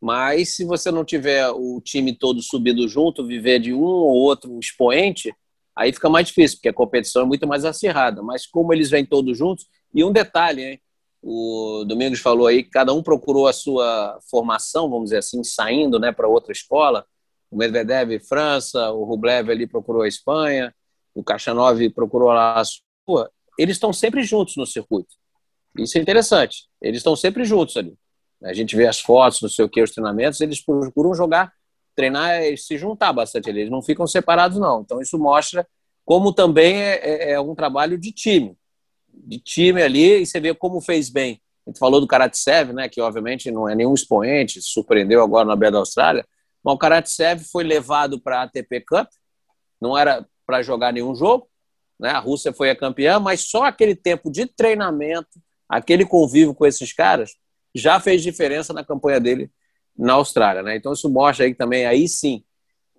[0.05, 4.59] Mas se você não tiver o time todo subido junto, viver de um ou outro
[4.59, 5.33] expoente,
[5.75, 8.21] aí fica mais difícil, porque a competição é muito mais acirrada.
[8.21, 10.81] Mas como eles vêm todos juntos, e um detalhe, hein?
[11.23, 15.99] O Domingos falou aí que cada um procurou a sua formação, vamos dizer assim, saindo
[15.99, 17.03] né, para outra escola.
[17.49, 20.71] O Medvedev, França, o Rublev ali procurou a Espanha,
[21.15, 23.31] o Kachanov procurou lá a sua.
[23.57, 25.15] Eles estão sempre juntos no circuito.
[25.79, 26.67] Isso é interessante.
[26.79, 27.97] Eles estão sempre juntos ali.
[28.43, 31.53] A gente vê as fotos, não sei o que, os treinamentos, eles procuram jogar,
[31.95, 33.49] treinar e se juntar bastante.
[33.49, 34.81] Eles não ficam separados, não.
[34.81, 35.67] Então, isso mostra
[36.03, 38.55] como também é, é, é um trabalho de time
[39.23, 41.41] de time ali e você vê como fez bem.
[41.65, 45.55] A gente falou do Karatsev, né, que obviamente não é nenhum expoente, surpreendeu agora na
[45.55, 46.25] Beira da Austrália,
[46.63, 49.07] mas o Karatsev foi levado para a ATP Cup,
[49.81, 51.47] não era para jogar nenhum jogo,
[51.99, 52.09] né?
[52.09, 56.93] A Rússia foi a campeã, mas só aquele tempo de treinamento, aquele convívio com esses
[56.93, 57.35] caras,
[57.75, 59.51] já fez diferença na campanha dele
[59.95, 60.75] na Austrália, né?
[60.75, 62.43] Então isso mostra aí também aí sim,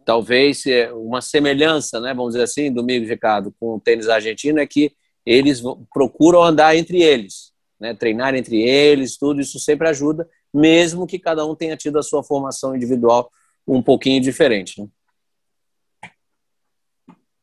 [0.04, 0.62] talvez
[0.94, 4.92] uma semelhança, né, vamos dizer assim, do Miguel Ricardo com o tênis argentino é que
[5.26, 5.60] eles
[5.92, 7.92] procuram andar entre eles, né?
[7.92, 12.22] treinar entre eles, tudo isso sempre ajuda, mesmo que cada um tenha tido a sua
[12.22, 13.28] formação individual
[13.66, 14.80] um pouquinho diferente.
[14.80, 14.88] Né?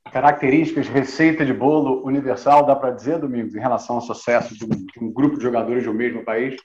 [0.09, 4.69] Características, receita de bolo universal, dá para dizer, Domingos, em relação ao sucesso de um,
[4.69, 6.55] de um grupo de jogadores do mesmo país?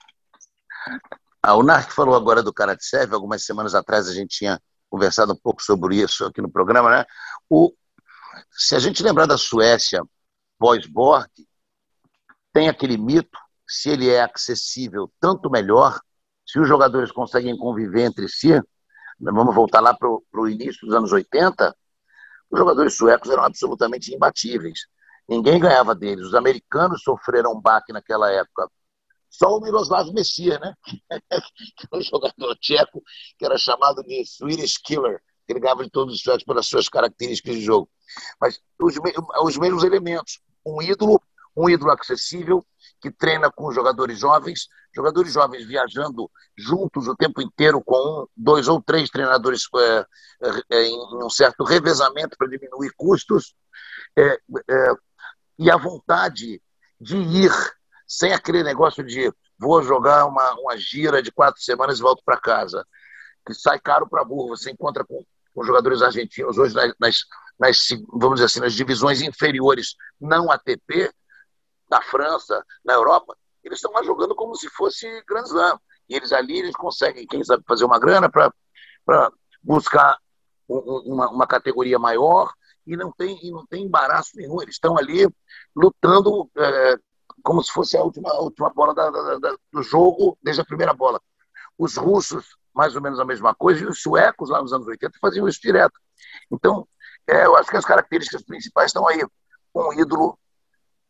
[1.42, 5.36] Ah, o Narc falou agora do Karatsev, algumas semanas atrás a gente tinha conversado um
[5.36, 7.04] pouco sobre isso aqui no programa, né?
[7.48, 7.72] O,
[8.50, 10.02] se a gente lembrar da Suécia
[10.58, 11.30] pós-Borg,
[12.52, 16.00] tem aquele mito, se ele é acessível, tanto melhor,
[16.46, 18.60] se os jogadores conseguem conviver entre si,
[19.20, 21.74] vamos voltar lá para o início dos anos 80,
[22.50, 24.80] os jogadores suecos eram absolutamente imbatíveis.
[25.28, 26.24] Ninguém ganhava deles.
[26.24, 28.70] Os americanos sofreram um baque naquela época.
[29.30, 30.74] Só o Miroslav Messia, né?
[31.76, 33.02] que era um jogador tcheco
[33.38, 35.20] que era chamado de Swedish Killer.
[35.48, 37.88] Ele ganhava de todos os suecos pelas suas características de jogo.
[38.40, 38.94] Mas os,
[39.42, 41.20] os mesmos elementos um ídolo,
[41.56, 42.64] um ídolo acessível,
[43.00, 48.68] que treina com jogadores jovens, jogadores jovens viajando juntos o tempo inteiro com um, dois
[48.68, 50.06] ou três treinadores é,
[50.70, 53.54] é, em um certo revezamento para diminuir custos,
[54.16, 54.38] é,
[54.68, 54.92] é,
[55.58, 56.60] e a vontade
[57.00, 57.52] de ir
[58.08, 62.40] sem aquele negócio de vou jogar uma, uma gira de quatro semanas e volto para
[62.40, 62.86] casa,
[63.46, 64.56] que sai caro para burro.
[64.56, 65.22] Você encontra com,
[65.54, 67.24] com jogadores argentinos hoje nas,
[67.58, 67.78] nas
[68.12, 71.12] vamos dizer assim, nas divisões inferiores não ATP,
[71.88, 75.78] da França, na Europa, eles estão lá jogando como se fosse Grand Slam.
[76.08, 78.52] E eles ali eles conseguem, quem sabe, fazer uma grana para
[79.62, 80.18] buscar
[80.68, 82.52] uma, uma, categoria maior
[82.86, 84.62] e não tem, e não tem embaraço nenhum.
[84.62, 85.28] Eles estão ali
[85.74, 86.96] lutando é,
[87.48, 90.66] como se fosse a última, a última bola da, da, da, do jogo, desde a
[90.66, 91.18] primeira bola.
[91.78, 95.16] Os russos, mais ou menos a mesma coisa, e os suecos, lá nos anos 80,
[95.18, 95.98] faziam isso direto.
[96.52, 96.86] Então,
[97.26, 99.24] é, eu acho que as características principais estão aí.
[99.74, 100.38] Um ídolo,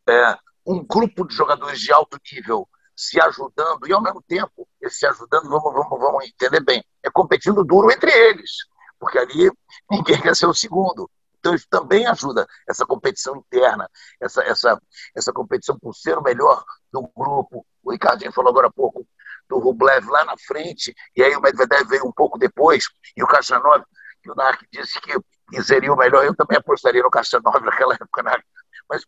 [0.09, 5.07] é, um grupo de jogadores de alto nível se ajudando e, ao mesmo tempo, se
[5.07, 8.59] ajudando, vamos, vamos, vamos entender bem, é competindo duro entre eles,
[8.97, 9.51] porque ali
[9.91, 11.11] ninguém quer ser o segundo.
[11.39, 13.89] Então, isso também ajuda essa competição interna,
[14.21, 14.81] essa, essa,
[15.15, 17.67] essa competição por ser o melhor do grupo.
[17.83, 19.07] O Ricardinho falou agora há pouco
[19.49, 22.85] do Rublev lá na frente, e aí o Medvedev veio um pouco depois,
[23.17, 23.83] e o Kachanov
[24.23, 28.23] que o Narc disse que, seria o melhor, eu também apostaria no Castelnove naquela época,
[28.23, 28.45] Narc.
[28.89, 29.03] Mas,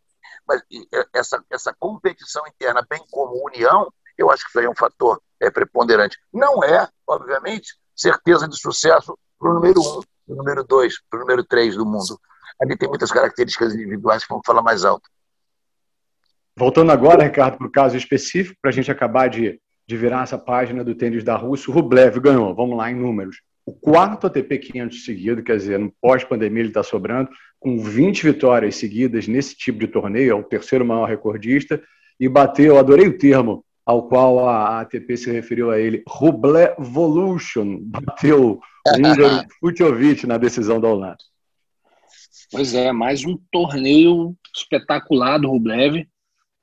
[0.46, 0.62] mas
[1.12, 6.18] essa, essa competição interna, bem como união, eu acho que foi um fator é, preponderante.
[6.32, 10.00] Não é, obviamente, certeza de sucesso para o número um,
[10.32, 12.18] o número dois, para o número três do mundo.
[12.60, 15.08] Ali tem muitas características individuais que vão falar mais alto.
[16.56, 20.36] Voltando agora, Ricardo, para o caso específico, para a gente acabar de, de virar essa
[20.36, 24.58] página do tênis da Rússia, o Rublev ganhou, vamos lá em números, o quarto ATP
[24.58, 29.78] 500 seguido, quer dizer, no pós-pandemia ele está sobrando, com 20 vitórias seguidas nesse tipo
[29.78, 31.80] de torneio, é o terceiro maior recordista,
[32.18, 38.60] e bateu, adorei o termo ao qual a ATP se referiu a ele, Rublevolution, bateu
[38.86, 41.18] o húngaro Fuciovic na decisão da Holanda.
[42.52, 46.06] Pois é, mais um torneio espetacular do Rublev,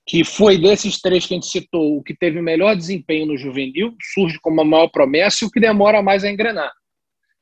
[0.06, 3.38] que foi desses três que a gente citou, o que teve o melhor desempenho no
[3.38, 6.72] juvenil, surge como a maior promessa e o que demora mais a engrenar.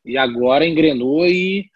[0.03, 1.69] E agora engrenou e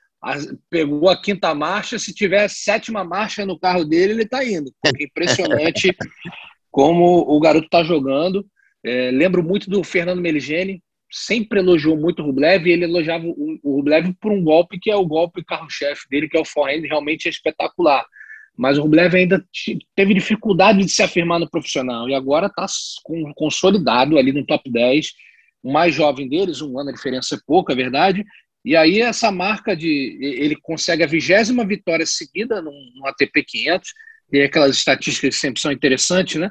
[0.68, 2.00] pegou a quinta marcha.
[2.00, 4.74] Se tiver sétima marcha no carro dele, ele está indo.
[4.82, 5.96] Porque é impressionante
[6.72, 8.46] como o garoto está jogando.
[8.84, 13.60] É, lembro muito do Fernando Meligeni, sempre elogiou muito o Rublev e ele elogiava o,
[13.64, 16.82] o Rublev por um golpe que é o golpe carro-chefe dele, que é o forehand,
[16.82, 18.06] realmente é espetacular.
[18.56, 19.44] Mas o Rublev ainda
[19.96, 22.66] teve dificuldade de se afirmar no profissional e agora está
[23.36, 25.08] consolidado ali no top 10.
[25.64, 28.26] O mais jovem deles, um ano a diferença é pouco, é verdade.
[28.64, 33.94] E aí essa marca de ele consegue a vigésima vitória seguida no, no ATP 500
[34.32, 36.50] e aquelas estatísticas que sempre são interessantes, né?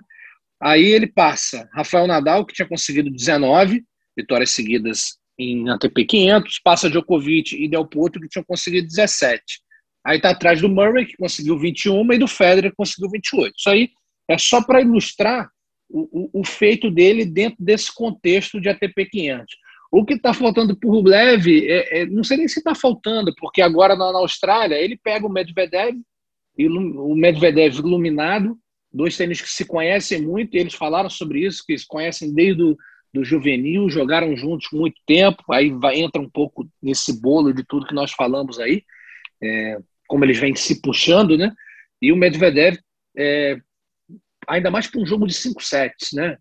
[0.61, 3.85] Aí ele passa Rafael Nadal, que tinha conseguido 19
[4.17, 9.41] vitórias seguidas em ATP 500, passa Djokovic e Del Potro, que tinham conseguido 17.
[10.05, 13.55] Aí está atrás do Murray, que conseguiu 21, e do Federer, que conseguiu 28.
[13.57, 13.91] Isso aí
[14.29, 15.49] é só para ilustrar
[15.89, 19.57] o, o, o, feito dele dentro desse contexto de ATP 500.
[19.91, 23.33] O que está faltando para o Rublev, é, é, não sei nem se está faltando,
[23.39, 25.97] porque agora na, na Austrália ele pega o Medvedev,
[26.67, 28.59] o Medvedev iluminado,
[28.93, 32.77] dois tênis que se conhecem muito, eles falaram sobre isso, que se conhecem desde o
[33.13, 37.87] do juvenil, jogaram juntos muito tempo, aí vai, entra um pouco nesse bolo de tudo
[37.87, 38.85] que nós falamos aí,
[39.43, 41.53] é, como eles vêm se puxando, né?
[42.01, 42.79] E o Medvedev,
[43.17, 43.59] é,
[44.47, 46.37] ainda mais para um jogo de cinco sets, né?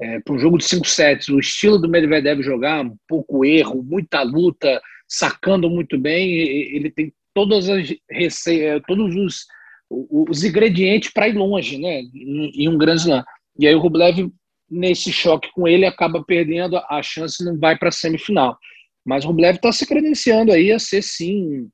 [0.00, 3.82] É, para um jogo de cinco sets, o estilo do Medvedev jogar, um pouco erro,
[3.82, 9.46] muita luta, sacando muito bem, ele tem todas as receitas, todos os,
[9.90, 12.02] os ingredientes para ir longe, né?
[12.14, 13.24] Em, um grande slam.
[13.58, 14.30] E aí o Rublev
[14.70, 18.56] nesse choque com ele acaba perdendo a chance não vai para a semifinal.
[19.04, 21.68] Mas o Rublev está se credenciando aí a ser sim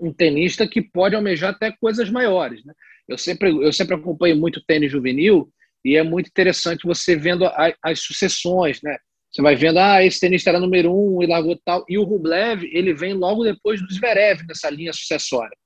[0.00, 2.64] um tenista que pode almejar até coisas maiores.
[2.64, 2.72] Né?
[3.08, 5.50] Eu, sempre, eu sempre acompanho muito tênis juvenil
[5.84, 8.80] e é muito interessante você vendo a, as sucessões.
[8.82, 8.96] Né?
[9.32, 11.84] Você vai vendo, ah, esse tenista era número um e largou tal.
[11.88, 15.56] E o Rublev, ele vem logo depois do Zverev nessa linha sucessória.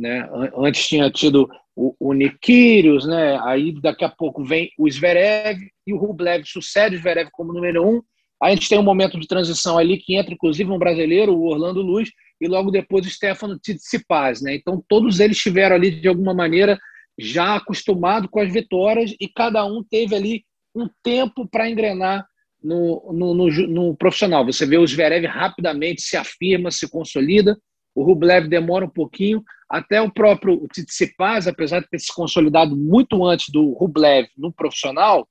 [0.00, 0.26] Né?
[0.56, 3.38] Antes tinha tido o, o Nikirios, né?
[3.42, 7.86] aí daqui a pouco vem o Zverev e o Rublev sucede o Zverev como número
[7.86, 8.00] um.
[8.42, 11.44] Aí a gente tem um momento de transição ali que entra inclusive um brasileiro, o
[11.44, 12.10] Orlando Luz,
[12.40, 14.40] e logo depois o Stefano Tsitsipas.
[14.40, 14.54] Né?
[14.54, 16.78] Então todos eles estiveram ali de alguma maneira
[17.18, 22.26] já acostumado com as vitórias e cada um teve ali um tempo para engrenar
[22.62, 24.46] no, no, no, no, profissional.
[24.46, 27.58] Você vê o Zverev rapidamente se afirma, se consolida,
[28.00, 33.24] o Rublev demora um pouquinho, até o próprio Tsitsipas, apesar de ter se consolidado muito
[33.26, 35.28] antes do Rublev no profissional,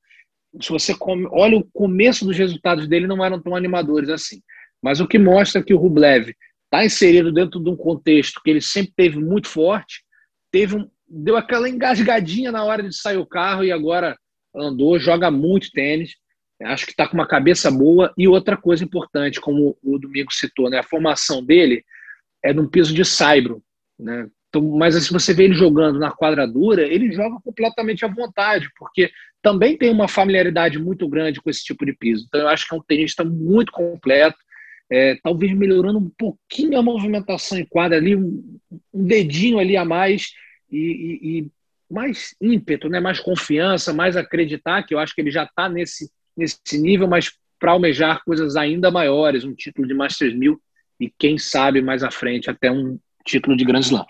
[0.62, 4.40] se você come, olha o começo dos resultados dele não eram tão animadores assim.
[4.82, 6.32] Mas o que mostra que o Rublev
[6.66, 10.04] está inserido dentro de um contexto que ele sempre teve muito forte,
[10.52, 14.16] teve um, deu aquela engasgadinha na hora de sair o carro e agora
[14.56, 16.16] andou, joga muito tênis.
[16.62, 18.14] Acho que está com uma cabeça boa.
[18.18, 21.84] E outra coisa importante, como o Domingo citou, né, a formação dele
[22.44, 23.62] é num piso de saibro.
[23.98, 24.30] Né?
[24.50, 29.12] Então, mas se você vê ele jogando na quadradura, ele joga completamente à vontade, porque
[29.42, 32.26] também tem uma familiaridade muito grande com esse tipo de piso.
[32.28, 34.38] Então, eu acho que é um tenista muito completo,
[34.92, 38.60] é, talvez melhorando um pouquinho a movimentação em quadra ali, um,
[38.92, 40.32] um dedinho ali a mais
[40.72, 41.48] e, e, e,
[41.90, 43.00] mais ímpeto, né?
[43.00, 47.32] mais confiança, mais acreditar, que eu acho que ele já está nesse, nesse nível, mas
[47.60, 50.60] para almejar coisas ainda maiores, um título de Masters 1000
[51.00, 54.06] e quem sabe mais à frente até um título de Grand Slam.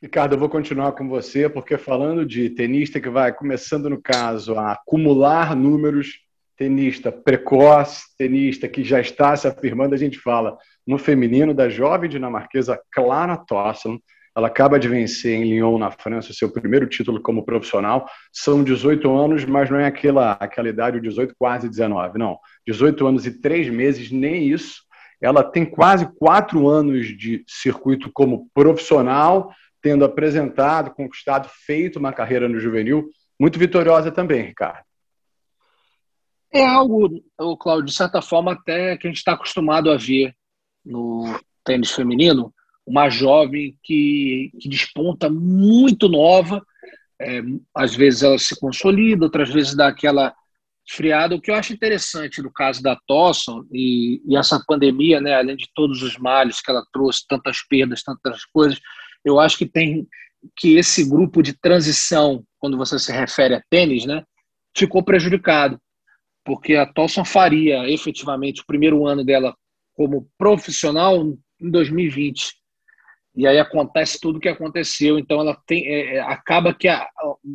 [0.00, 4.54] Ricardo, eu vou continuar com você, porque falando de tenista que vai começando, no caso,
[4.54, 6.20] a acumular números,
[6.56, 10.56] tenista precoce, tenista que já está se afirmando, a gente fala
[10.86, 14.00] no feminino da jovem dinamarquesa Clara Tossen.
[14.36, 18.08] Ela acaba de vencer em Lyon, na França, seu primeiro título como profissional.
[18.32, 22.38] São 18 anos, mas não é aquela, aquela idade, 18, quase 19, não.
[22.64, 24.87] 18 anos e 3 meses, nem isso
[25.20, 29.52] Ela tem quase quatro anos de circuito como profissional,
[29.82, 33.08] tendo apresentado, conquistado, feito uma carreira no juvenil
[33.38, 34.84] muito vitoriosa também, Ricardo.
[36.52, 37.22] É algo,
[37.60, 40.34] Claudio, de certa forma, até que a gente está acostumado a ver
[40.84, 42.52] no tênis feminino,
[42.86, 46.64] uma jovem que, que desponta muito nova,
[47.20, 47.42] é,
[47.74, 50.34] às vezes ela se consolida, outras vezes dá aquela
[50.88, 51.34] esfriada.
[51.34, 55.56] O que eu acho interessante no caso da Tosson e, e, essa pandemia, né, além
[55.56, 58.80] de todos os males que ela trouxe, tantas perdas, tantas coisas,
[59.24, 60.06] eu acho que tem
[60.56, 64.24] que esse grupo de transição, quando você se refere a tênis, né,
[64.76, 65.78] ficou prejudicado,
[66.44, 69.54] porque a Tosson faria efetivamente o primeiro ano dela
[69.94, 71.16] como profissional
[71.60, 72.58] em 2020
[73.36, 75.16] e aí acontece tudo o que aconteceu.
[75.16, 77.08] Então ela tem, é, é, acaba que a,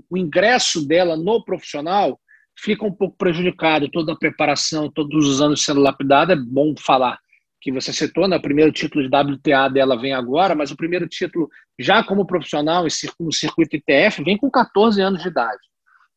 [0.10, 2.18] o ingresso dela no profissional
[2.58, 3.90] fica um pouco prejudicado.
[3.90, 7.18] Toda a preparação, todos os anos sendo lapidada, é bom falar
[7.62, 8.36] que você citou, né?
[8.36, 11.50] O primeiro título de WTA dela vem agora, mas o primeiro título
[11.80, 12.86] já como profissional
[13.20, 15.62] no circuito ITF vem com 14 anos de idade.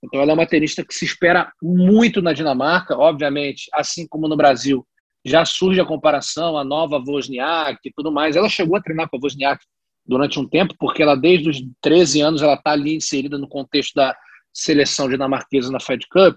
[0.02, 4.36] Então ela é uma tenista que se espera muito na Dinamarca, obviamente, assim como no
[4.36, 4.84] Brasil
[5.24, 8.36] já surge a comparação, a nova Wozniak e tudo mais.
[8.36, 9.64] Ela chegou a treinar com a Wozniak
[10.06, 13.94] durante um tempo, porque ela, desde os 13 anos, ela está ali inserida no contexto
[13.94, 14.16] da
[14.56, 16.36] seleção dinamarquesa na Fed Cup.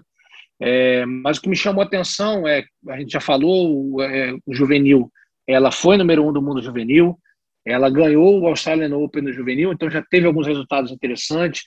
[0.62, 4.54] É, mas o que me chamou a atenção é, a gente já falou, é, o
[4.54, 5.10] juvenil,
[5.46, 7.18] ela foi número um do mundo juvenil,
[7.66, 11.64] ela ganhou o Australian Open no juvenil, então já teve alguns resultados interessantes.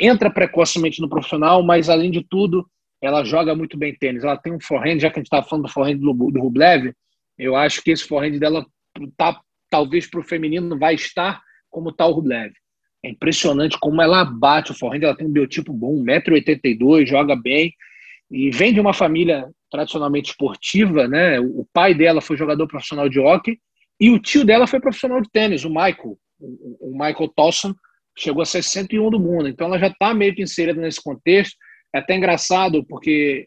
[0.00, 2.68] Entra precocemente no profissional, mas além de tudo,
[3.00, 4.24] ela joga muito bem tênis.
[4.24, 6.92] Ela tem um forehand, já que a gente estava falando do forehand do, Rublev,
[7.38, 8.66] eu acho que esse forehand dela
[9.16, 12.52] tá, talvez para o feminino vai estar como está o Rublev.
[13.04, 17.72] É impressionante como ela bate o forehand, ela tem um biotipo bom, 1,82m, joga bem,
[18.30, 21.38] e vem de uma família tradicionalmente esportiva, né?
[21.38, 23.58] O pai dela foi jogador profissional de hockey,
[24.00, 27.74] e o tio dela foi profissional de tênis, o Michael, o Michael Towson,
[28.16, 29.48] chegou a ser 101 do mundo.
[29.48, 31.56] Então ela já está meio que inserida nesse contexto.
[31.94, 33.46] É até engraçado, porque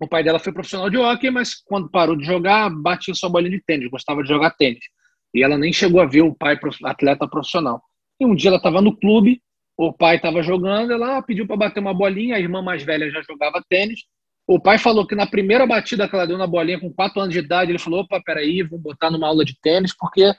[0.00, 3.56] o pai dela foi profissional de hockey, mas quando parou de jogar, batia sua bolinha
[3.56, 4.84] de tênis, gostava de jogar tênis.
[5.34, 7.82] E ela nem chegou a ver o pai atleta profissional.
[8.20, 9.42] E um dia ela estava no clube,
[9.76, 13.22] o pai estava jogando, ela pediu para bater uma bolinha, a irmã mais velha já
[13.22, 14.00] jogava tênis.
[14.46, 17.32] O pai falou que na primeira batida que ela deu na bolinha, com 4 anos
[17.32, 20.34] de idade, ele falou: opa, peraí, vou botar numa aula de tênis, porque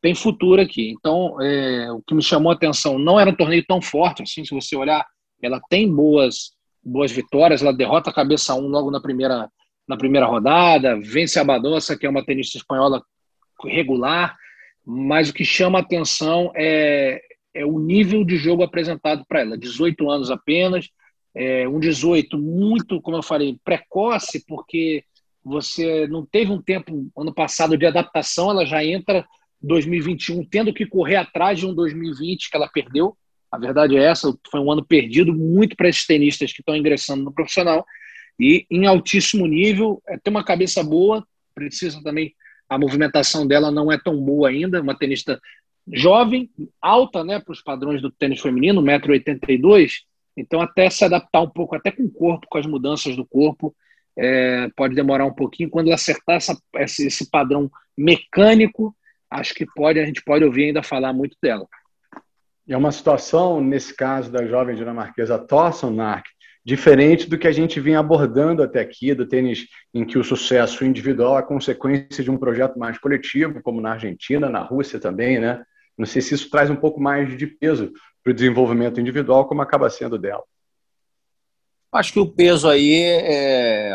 [0.00, 0.90] tem futuro aqui.
[0.90, 4.44] Então, é, o que me chamou a atenção não era um torneio tão forte, assim,
[4.44, 5.04] se você olhar,
[5.42, 7.60] ela tem boas boas vitórias.
[7.60, 9.50] Ela derrota a cabeça 1 logo na primeira,
[9.86, 13.02] na primeira rodada, vence a Badosa, que é uma tenista espanhola
[13.64, 14.36] regular,
[14.84, 17.20] mas o que chama a atenção é,
[17.56, 19.58] é o nível de jogo apresentado para ela.
[19.58, 20.88] 18 anos apenas,
[21.34, 25.04] é, um 18 muito, como eu falei, precoce, porque
[25.44, 29.24] você não teve um tempo ano passado de adaptação, ela já entra
[29.62, 33.16] 2021 tendo que correr atrás de um 2020 que ela perdeu.
[33.50, 37.22] A verdade é essa, foi um ano perdido muito para esses tenistas que estão ingressando
[37.22, 37.84] no profissional
[38.38, 42.34] e em altíssimo nível, é, tem uma cabeça boa, precisa também,
[42.68, 45.40] a movimentação dela não é tão boa ainda, uma tenista
[45.92, 49.90] jovem, alta né, para os padrões do tênis feminino, 1,82m,
[50.36, 53.74] então até se adaptar um pouco, até com o corpo, com as mudanças do corpo,
[54.18, 55.70] é, pode demorar um pouquinho.
[55.70, 58.94] Quando acertar essa, esse, esse padrão mecânico,
[59.30, 61.66] acho que pode a gente pode ouvir ainda falar muito dela.
[62.68, 66.26] É uma situação, nesse caso da jovem dinamarquesa Thorson Nark,
[66.64, 70.84] diferente do que a gente vinha abordando até aqui, do tênis em que o sucesso
[70.84, 75.62] individual é consequência de um projeto mais coletivo, como na Argentina, na Rússia também, né?
[75.96, 77.92] Não sei se isso traz um pouco mais de peso
[78.22, 80.42] para o desenvolvimento individual, como acaba sendo dela.
[81.92, 83.92] Acho que o peso aí é,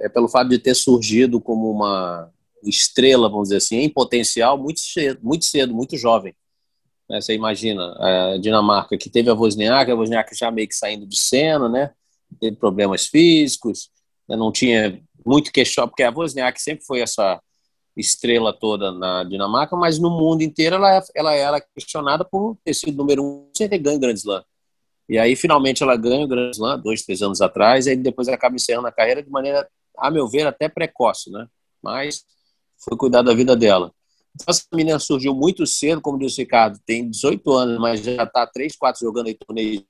[0.00, 2.30] é pelo fato de ter surgido como uma
[2.64, 6.34] estrela, vamos dizer assim, em potencial muito cedo, muito cedo, muito jovem.
[7.08, 7.20] Né?
[7.20, 11.18] Você imagina, a Dinamarca que teve a Wozniak, a Wozniak já meio que saindo de
[11.18, 11.90] cena, né?
[12.40, 13.90] teve problemas físicos,
[14.28, 14.36] né?
[14.36, 17.40] não tinha muito questão, porque a Wozniak sempre foi essa
[17.96, 22.96] estrela toda na Dinamarca, mas no mundo inteiro ela, ela era questionada por ter sido
[22.96, 24.44] número um sem ter ganho o Grand Slam.
[25.08, 28.28] E aí, finalmente, ela ganha o Grand Slam, dois, três anos atrás, e aí depois
[28.28, 29.68] acaba encerrando a carreira de maneira,
[29.98, 31.46] a meu ver, até precoce, né?
[31.82, 32.24] Mas
[32.78, 33.92] foi cuidar da vida dela.
[34.34, 38.22] Então, essa menina surgiu muito cedo, como disse o Ricardo, tem 18 anos, mas já
[38.22, 39.84] está 3, 4 jogando em torneios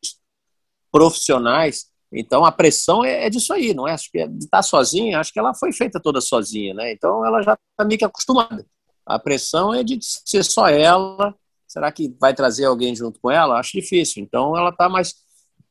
[0.91, 1.91] profissionais.
[2.13, 3.93] Então, a pressão é, é disso aí, não é?
[3.93, 6.93] Acho que é de estar tá sozinha, acho que ela foi feita toda sozinha, né?
[6.93, 8.67] Então, ela já está meio que acostumada.
[9.07, 11.35] A pressão é de ser só ela.
[11.67, 13.59] Será que vai trazer alguém junto com ela?
[13.59, 14.23] Acho difícil.
[14.23, 15.15] Então, ela está mais.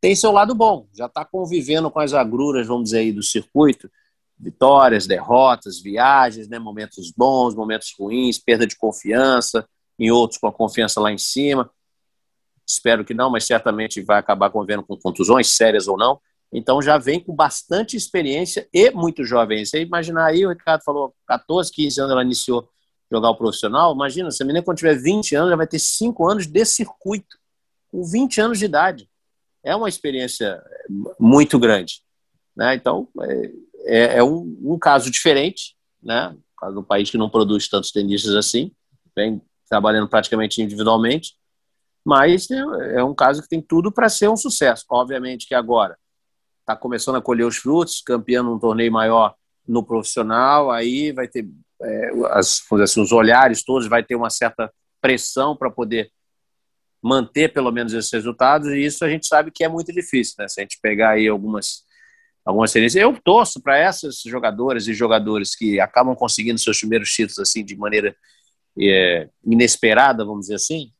[0.01, 3.87] Tem seu lado bom, já está convivendo com as agruras, vamos dizer aí, do circuito,
[4.35, 9.63] vitórias, derrotas, viagens, né, momentos bons, momentos ruins, perda de confiança,
[9.99, 11.69] em outros com a confiança lá em cima.
[12.67, 16.19] Espero que não, mas certamente vai acabar convivendo com contusões sérias ou não.
[16.51, 19.65] Então já vem com bastante experiência e muito jovem.
[19.65, 22.67] Você imaginar aí, o Ricardo falou, 14, 15 anos ela iniciou
[23.09, 23.93] jogar o profissional.
[23.93, 27.37] Imagina, se a menina quando tiver 20 anos, já vai ter 5 anos de circuito,
[27.89, 29.09] com 20 anos de idade.
[29.63, 30.61] É uma experiência
[31.19, 32.01] muito grande.
[32.55, 32.75] Né?
[32.75, 33.51] Então, é,
[33.85, 36.35] é, é um, um, caso diferente, né?
[36.57, 38.71] caso um país que não produz tantos tenistas assim,
[39.15, 41.35] vem trabalhando praticamente individualmente,
[42.03, 44.85] mas é, é um caso que tem tudo para ser um sucesso.
[44.89, 45.97] Obviamente que agora
[46.71, 49.35] está começando a colher os frutos, campeão num torneio maior
[49.67, 51.47] no profissional, aí vai ter
[51.81, 56.11] é, as, assim, os olhares todos, vai ter uma certa pressão para poder
[57.01, 60.47] manter pelo menos esses resultados, e isso a gente sabe que é muito difícil, né?
[60.47, 61.83] Se a gente pegar aí algumas
[62.43, 63.01] algumas tendências.
[63.01, 67.75] Eu torço para essas jogadoras e jogadores que acabam conseguindo seus primeiros títulos assim de
[67.75, 68.15] maneira
[68.79, 70.91] é, inesperada, vamos dizer assim.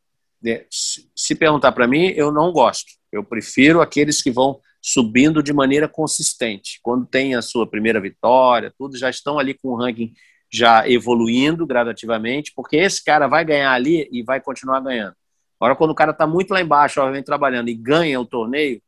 [0.45, 2.91] É, se perguntar para mim, eu não gosto.
[3.11, 6.79] Eu prefiro aqueles que vão subindo de maneira consistente.
[6.81, 10.13] Quando tem a sua primeira vitória, tudo já estão ali com o ranking
[10.51, 15.15] já evoluindo gradativamente, porque esse cara vai ganhar ali e vai continuar ganhando.
[15.57, 18.81] Agora, quando o cara está muito lá embaixo, obviamente, trabalhando e ganha o torneio,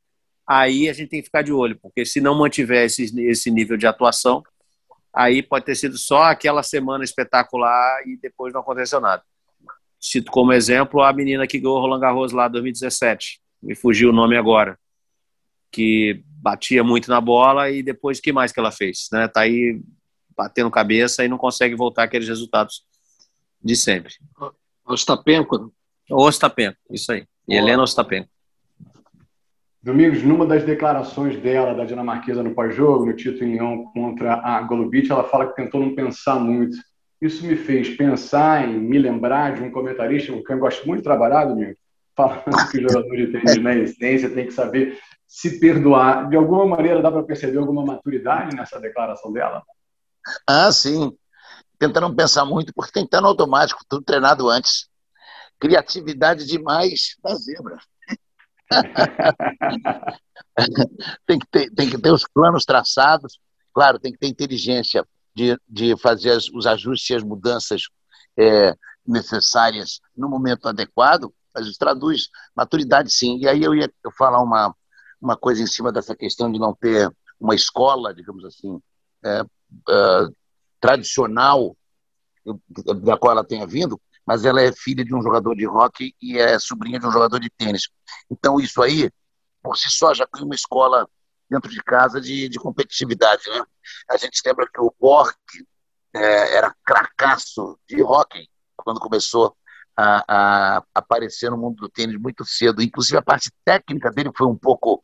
[0.46, 3.78] aí a gente tem que ficar de olho, porque se não mantiver esse, esse nível
[3.78, 4.44] de atuação,
[5.14, 9.24] aí pode ter sido só aquela semana espetacular e depois não aconteceu nada.
[10.02, 14.14] Cito como exemplo a menina que ganhou Roland Garros lá em 2017, me fugiu o
[14.14, 14.78] nome agora,
[15.74, 19.28] que batia muito na bola e depois que mais que ela fez, né?
[19.28, 19.82] Tá aí
[20.38, 22.86] batendo cabeça e não consegue voltar aqueles resultados
[23.61, 24.13] de sempre.
[24.86, 25.74] Ostapenko.
[26.11, 27.26] Ostapenko, isso aí.
[27.47, 28.30] E Helena Ostapenko.
[29.82, 34.61] Domingos, numa das declarações dela, da dinamarquesa no pós-jogo, no título em Lyon contra a
[34.61, 36.78] Golubic, ela fala que tentou não pensar muito.
[37.21, 40.99] Isso me fez pensar em me lembrar de um comentarista com quem eu gosto muito
[40.99, 41.78] de trabalhar, Domingos,
[42.15, 44.97] falando que o jogador de tênis, na essência, tem que saber
[45.34, 46.29] se perdoar.
[46.29, 49.63] De alguma maneira, dá para perceber alguma maturidade nessa declaração dela?
[50.47, 51.11] Ah, sim.
[51.79, 54.88] Tentar não pensar muito, porque tem que estar no automático, tudo treinado antes.
[55.59, 57.79] Criatividade demais da zebra.
[61.25, 63.39] tem, que ter, tem que ter os planos traçados,
[63.73, 65.03] claro, tem que ter inteligência
[65.36, 67.89] de, de fazer as, os ajustes e as mudanças
[68.38, 68.75] é,
[69.05, 73.39] necessárias no momento adequado, mas isso traduz maturidade sim.
[73.39, 74.75] E aí eu ia falar uma,
[75.24, 77.09] uma coisa em cima dessa questão de não ter
[77.39, 78.80] uma escola, digamos assim,
[79.24, 79.41] é,
[79.89, 80.28] é,
[80.82, 81.76] tradicional
[83.03, 86.38] da qual ela tenha vindo, mas ela é filha de um jogador de rock e
[86.38, 87.89] é sobrinha de um jogador de tênis.
[88.30, 89.09] Então, isso aí,
[89.61, 91.07] por si só, já cria uma escola
[91.49, 93.43] dentro de casa de, de competitividade.
[93.47, 93.63] Né?
[94.09, 95.34] A gente lembra que o Borg
[96.13, 99.55] é, era cracaço de hockey quando começou
[99.96, 102.82] a, a, aparecer no mundo do tênis muito cedo.
[102.82, 105.04] Inclusive, a parte técnica dele foi um pouco.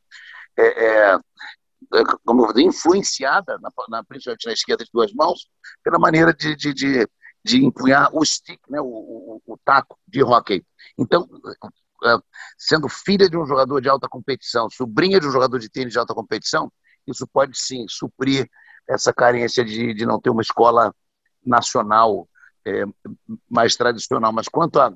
[0.58, 5.48] É, é, é como digo, influenciada, na, na, principalmente na esquerda de duas mãos,
[5.84, 7.08] pela maneira de, de, de
[7.44, 10.64] de empunhar o stick, né, o, o, o taco de hockey.
[10.98, 11.28] Então,
[12.04, 12.18] é,
[12.58, 16.00] sendo filha de um jogador de alta competição, sobrinha de um jogador de tênis de
[16.00, 16.72] alta competição,
[17.08, 18.50] isso pode sim suprir
[18.88, 20.94] essa carência de, de não ter uma escola
[21.46, 22.28] nacional
[22.70, 22.86] é,
[23.50, 24.32] mais tradicional.
[24.32, 24.94] Mas quanto a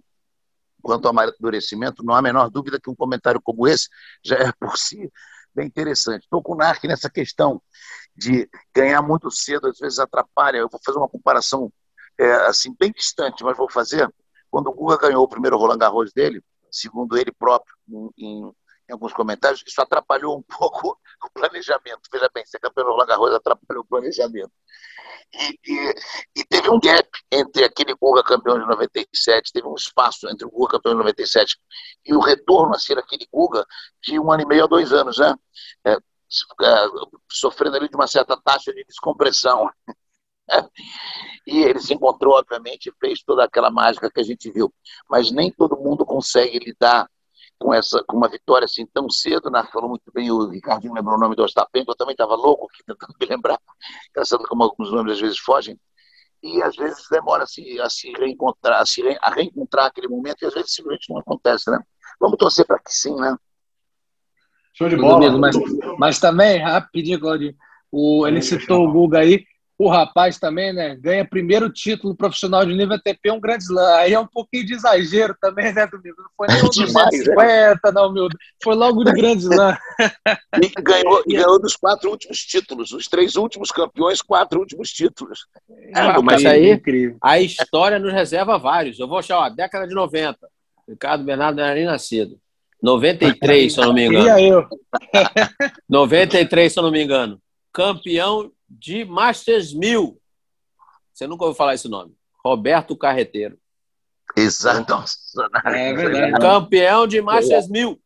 [0.82, 3.88] quanto ao amadurecimento, não há a menor dúvida que um comentário como esse
[4.22, 5.10] já é por si
[5.56, 6.24] bem interessante.
[6.24, 7.62] Estou com o Narc nessa questão
[8.16, 10.58] de ganhar muito cedo, às vezes atrapalha.
[10.58, 11.72] Eu vou fazer uma comparação
[12.18, 14.12] é, assim, bem distante, mas vou fazer.
[14.50, 17.76] Quando o Guga ganhou o primeiro Roland Garros dele, segundo ele próprio,
[18.18, 18.52] em,
[18.90, 22.02] em, alguns comentários, isso atrapalhou um pouco o planejamento.
[22.12, 24.52] Veja bem, ser campeão Roland Garros atrapalhou o planejamento.
[25.34, 25.96] E, e,
[26.38, 30.52] e, teve um gap entre aquele Guga campeão de 97, teve um espaço entre o
[30.52, 31.58] Guga campeão de 97
[32.06, 33.66] e o retorno a ser aquele Guga
[34.02, 35.34] de um ano e meio a dois anos, né?
[35.86, 36.00] É, é,
[37.32, 39.70] sofrendo ali de uma certa taxa de descompressão.
[41.48, 44.74] E ele se encontrou, obviamente, e fez toda aquela mágica que a gente viu.
[45.10, 47.10] Mas nem todo mundo consegue lidar
[47.60, 49.64] com essa com uma vitória assim tão cedo, né?
[49.72, 52.84] falou muito bem, o Ricardinho lembrou o nome do Ostapenko, eu também estava louco aqui
[52.86, 53.60] tentando me lembrar,
[54.10, 55.80] engraçado como alguns nomes às vezes fogem,
[56.42, 60.10] e às vezes demora a se, a se reencontrar, a, se re, a reencontrar aquele
[60.10, 61.80] momento, e às vezes simplesmente não acontece, né?
[62.20, 63.38] Vamos torcer para que sim, né?
[64.74, 65.38] Show de bola.
[65.38, 65.56] Mas,
[65.98, 67.56] mas também, rapidinho, Claudinho,
[67.92, 69.46] o, ele citou o Guga aí,
[69.84, 70.96] o rapaz também, né?
[70.96, 73.96] Ganha primeiro título profissional de nível ATP, um grande slam.
[73.96, 76.16] Aí é um pouquinho de exagero também, né, Domingo?
[76.18, 78.28] Não foi nem um 250, não, meu.
[78.64, 79.78] Foi logo de grande slam.
[80.62, 82.92] E ganhou, e ganhou dos quatro últimos títulos.
[82.92, 85.46] Os três últimos campeões, quatro últimos títulos.
[85.96, 87.18] É, mas aí incrível.
[87.22, 89.00] a história nos reserva vários.
[89.00, 90.38] Eu vou achar, ó, década de 90.
[90.88, 92.38] Ricardo Bernardo não era nem nascido.
[92.82, 94.40] 93, se eu não me engano.
[94.40, 94.68] eu.
[95.90, 97.40] 93, se eu não me engano.
[97.72, 100.20] Campeão de Masters 1000.
[101.14, 102.16] Você nunca ouviu falar esse nome.
[102.44, 103.58] Roberto Carreteiro.
[104.36, 104.92] Exato.
[104.92, 105.18] Nossa,
[105.66, 106.40] é verdade.
[106.40, 108.00] Campeão de Masters 1000.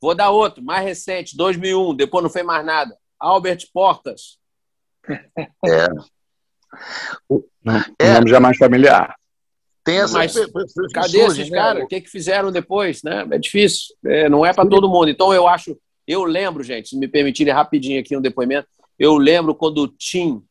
[0.00, 1.94] Vou dar outro, mais recente, 2001.
[1.94, 2.96] Depois não fez mais nada.
[3.18, 4.38] Albert Portas.
[5.66, 5.88] É.
[7.28, 7.44] O
[7.98, 8.14] é.
[8.14, 9.14] nome já mais familiar.
[9.84, 10.34] Tem essa Mas,
[10.92, 11.56] cadê esses né?
[11.56, 11.84] caras?
[11.84, 13.02] O que, que fizeram depois?
[13.02, 13.26] Né?
[13.30, 13.94] É difícil.
[14.04, 15.08] É, não é para todo mundo.
[15.10, 15.76] Então eu acho.
[16.06, 18.68] Eu lembro, gente, se me permitirem rapidinho aqui um depoimento.
[19.00, 20.44] Eu lembro quando o Tim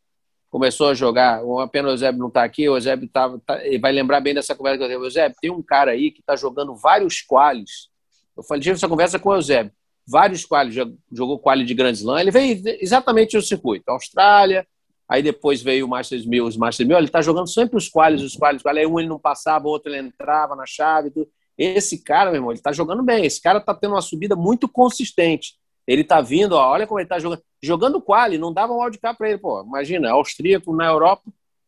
[0.50, 3.92] começou a jogar, uma pena o Eusébio não está aqui, o Eusébio tá, tá, vai
[3.92, 5.06] lembrar bem dessa conversa que eu teve.
[5.06, 7.90] Eusébio, tem um cara aí que está jogando vários quales.
[8.36, 9.72] Eu falei, tive essa conversa com o Eusébio.
[10.08, 10.74] Vários quales,
[11.12, 12.20] jogou quali de Grand Slam.
[12.20, 13.88] Ele veio exatamente no circuito.
[13.88, 14.66] Austrália,
[15.08, 16.98] aí depois veio o Masters 1000, os Masters 1000.
[16.98, 18.80] Ele está jogando sempre os quales, os quales, quales.
[18.80, 21.12] Aí um ele não passava, o outro ele entrava na chave.
[21.12, 21.30] Tudo.
[21.56, 23.28] Esse cara, meu irmão, ele está jogando bem.
[23.28, 25.54] Esse cara está tendo uma subida muito consistente.
[25.90, 27.42] Ele está vindo, ó, olha como ele está jogando.
[27.62, 29.40] Jogando quali, não dava um wildcard para ele.
[29.40, 31.24] Pô, imagina, austríaco na Europa,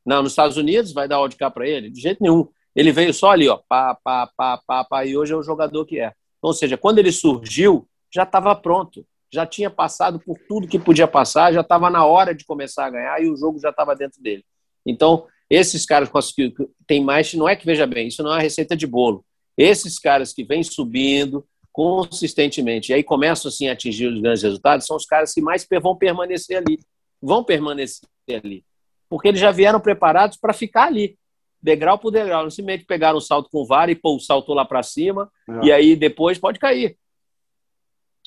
[0.06, 1.90] não, nos Estados Unidos vai dar wildcard para ele?
[1.90, 2.48] De jeito nenhum.
[2.76, 5.86] Ele veio só ali, ó, pá, pá, pá, pá, pá, e hoje é o jogador
[5.88, 6.14] que é.
[6.40, 9.04] Ou seja, quando ele surgiu, já estava pronto.
[9.34, 12.90] Já tinha passado por tudo que podia passar, já estava na hora de começar a
[12.92, 14.46] ganhar e o jogo já estava dentro dele.
[14.86, 16.54] Então, esses caras conseguiram.
[16.86, 19.26] Tem mais, não é que veja bem, isso não é uma receita de bolo.
[19.58, 24.86] Esses caras que vêm subindo, consistentemente e aí começam assim a atingir os grandes resultados,
[24.86, 26.80] são os caras que mais vão permanecer ali.
[27.22, 28.66] Vão permanecer ali.
[29.10, 31.18] Porque eles já vieram preparados para ficar ali,
[31.62, 32.44] degrau por degrau.
[32.44, 35.66] Não simplesmente pegaram um salto com vara e pô, saltou lá para cima é.
[35.66, 36.98] e aí depois pode cair.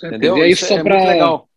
[0.03, 0.36] Entendeu?
[0.38, 1.49] E aí, Isso só é para legal.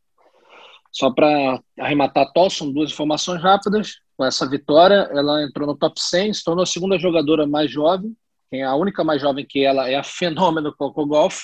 [0.91, 3.97] Só para arrematar Tolson, duas informações rápidas.
[4.15, 8.15] Com essa vitória, ela entrou no top 100, se tornou a segunda jogadora mais jovem.
[8.49, 11.43] Quem é a única mais jovem que ela é a Fenômeno Coco Golf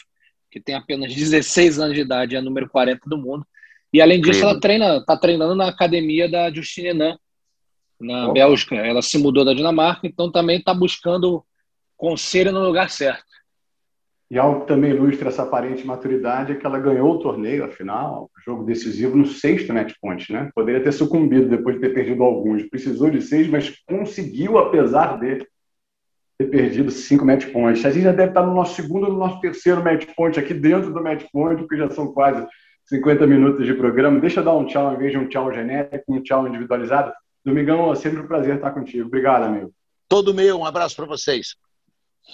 [0.54, 3.44] que tem apenas 16 anos de idade, é a número 40 do mundo.
[3.92, 4.50] E além disso, Incrível.
[4.50, 7.18] ela treina, está treinando na academia da Justine Nan,
[8.00, 8.34] na Opa.
[8.34, 8.76] Bélgica.
[8.76, 11.44] Ela se mudou da Dinamarca, então também está buscando
[11.98, 13.24] conselho no lugar certo.
[14.30, 18.30] E algo que também ilustra essa aparente maturidade é que ela ganhou o torneio, afinal,
[18.46, 20.52] jogo decisivo no sexto match point, né?
[20.54, 22.64] Poderia ter sucumbido depois de ter perdido alguns.
[22.70, 25.48] Precisou de seis, mas conseguiu, apesar dele
[26.38, 27.86] ter perdido cinco match points.
[27.86, 30.54] A gente já deve estar no nosso segundo ou no nosso terceiro match point aqui
[30.54, 32.46] dentro do match point, porque já são quase
[32.88, 34.20] 50 minutos de programa.
[34.20, 37.14] Deixa eu dar um tchau em vez de um tchau genérico, um tchau individualizado.
[37.46, 39.08] Domingão, é sempre um prazer estar contigo.
[39.08, 39.74] Obrigado, amigo.
[40.08, 41.56] Todo meu, um abraço para vocês.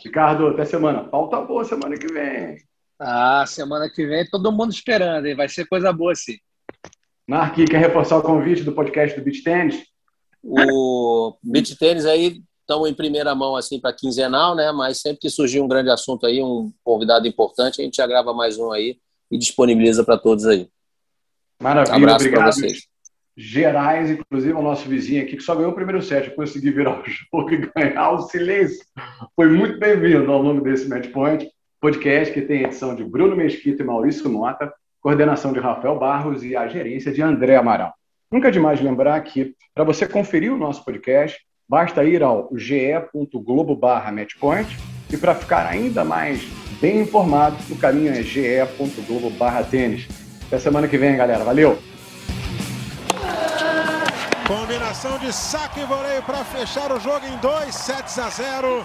[0.03, 1.03] Ricardo, até semana.
[1.03, 2.57] Pauta boa semana que vem.
[2.99, 5.35] Ah, semana que vem todo mundo esperando, hein?
[5.35, 6.37] Vai ser coisa boa, sim.
[7.27, 9.83] Narqui, quer reforçar o convite do podcast do Beach Tennis?
[10.43, 14.71] O Beach Tennis aí estamos em primeira mão assim para quinzenal, né?
[14.71, 18.31] Mas sempre que surgir um grande assunto aí, um convidado importante, a gente já grava
[18.31, 18.99] mais um aí
[19.31, 20.69] e disponibiliza para todos aí.
[21.59, 22.87] Maravilha, abraço para vocês.
[23.35, 27.03] Gerais, inclusive o nosso vizinho aqui, que só ganhou o primeiro set, consegui virar o
[27.09, 28.85] jogo e ganhar o silêncio.
[29.35, 31.49] Foi muito bem-vindo ao longo desse Match Point,
[31.81, 36.55] podcast que tem edição de Bruno Mesquita e Maurício Mota, coordenação de Rafael Barros e
[36.55, 37.93] a gerência de André Amaral.
[38.31, 41.39] Nunca é demais lembrar que, para você conferir o nosso podcast,
[41.69, 44.67] Basta ir ao ge.globo barra matchpoint
[45.07, 46.41] e para ficar ainda mais
[46.81, 50.07] bem informado, o caminho é ge.globo barra tênis.
[50.47, 51.43] Até semana que vem, galera.
[51.43, 51.77] Valeu!
[54.47, 58.83] Combinação de saque e voleio para fechar o jogo em 2 sets a 0.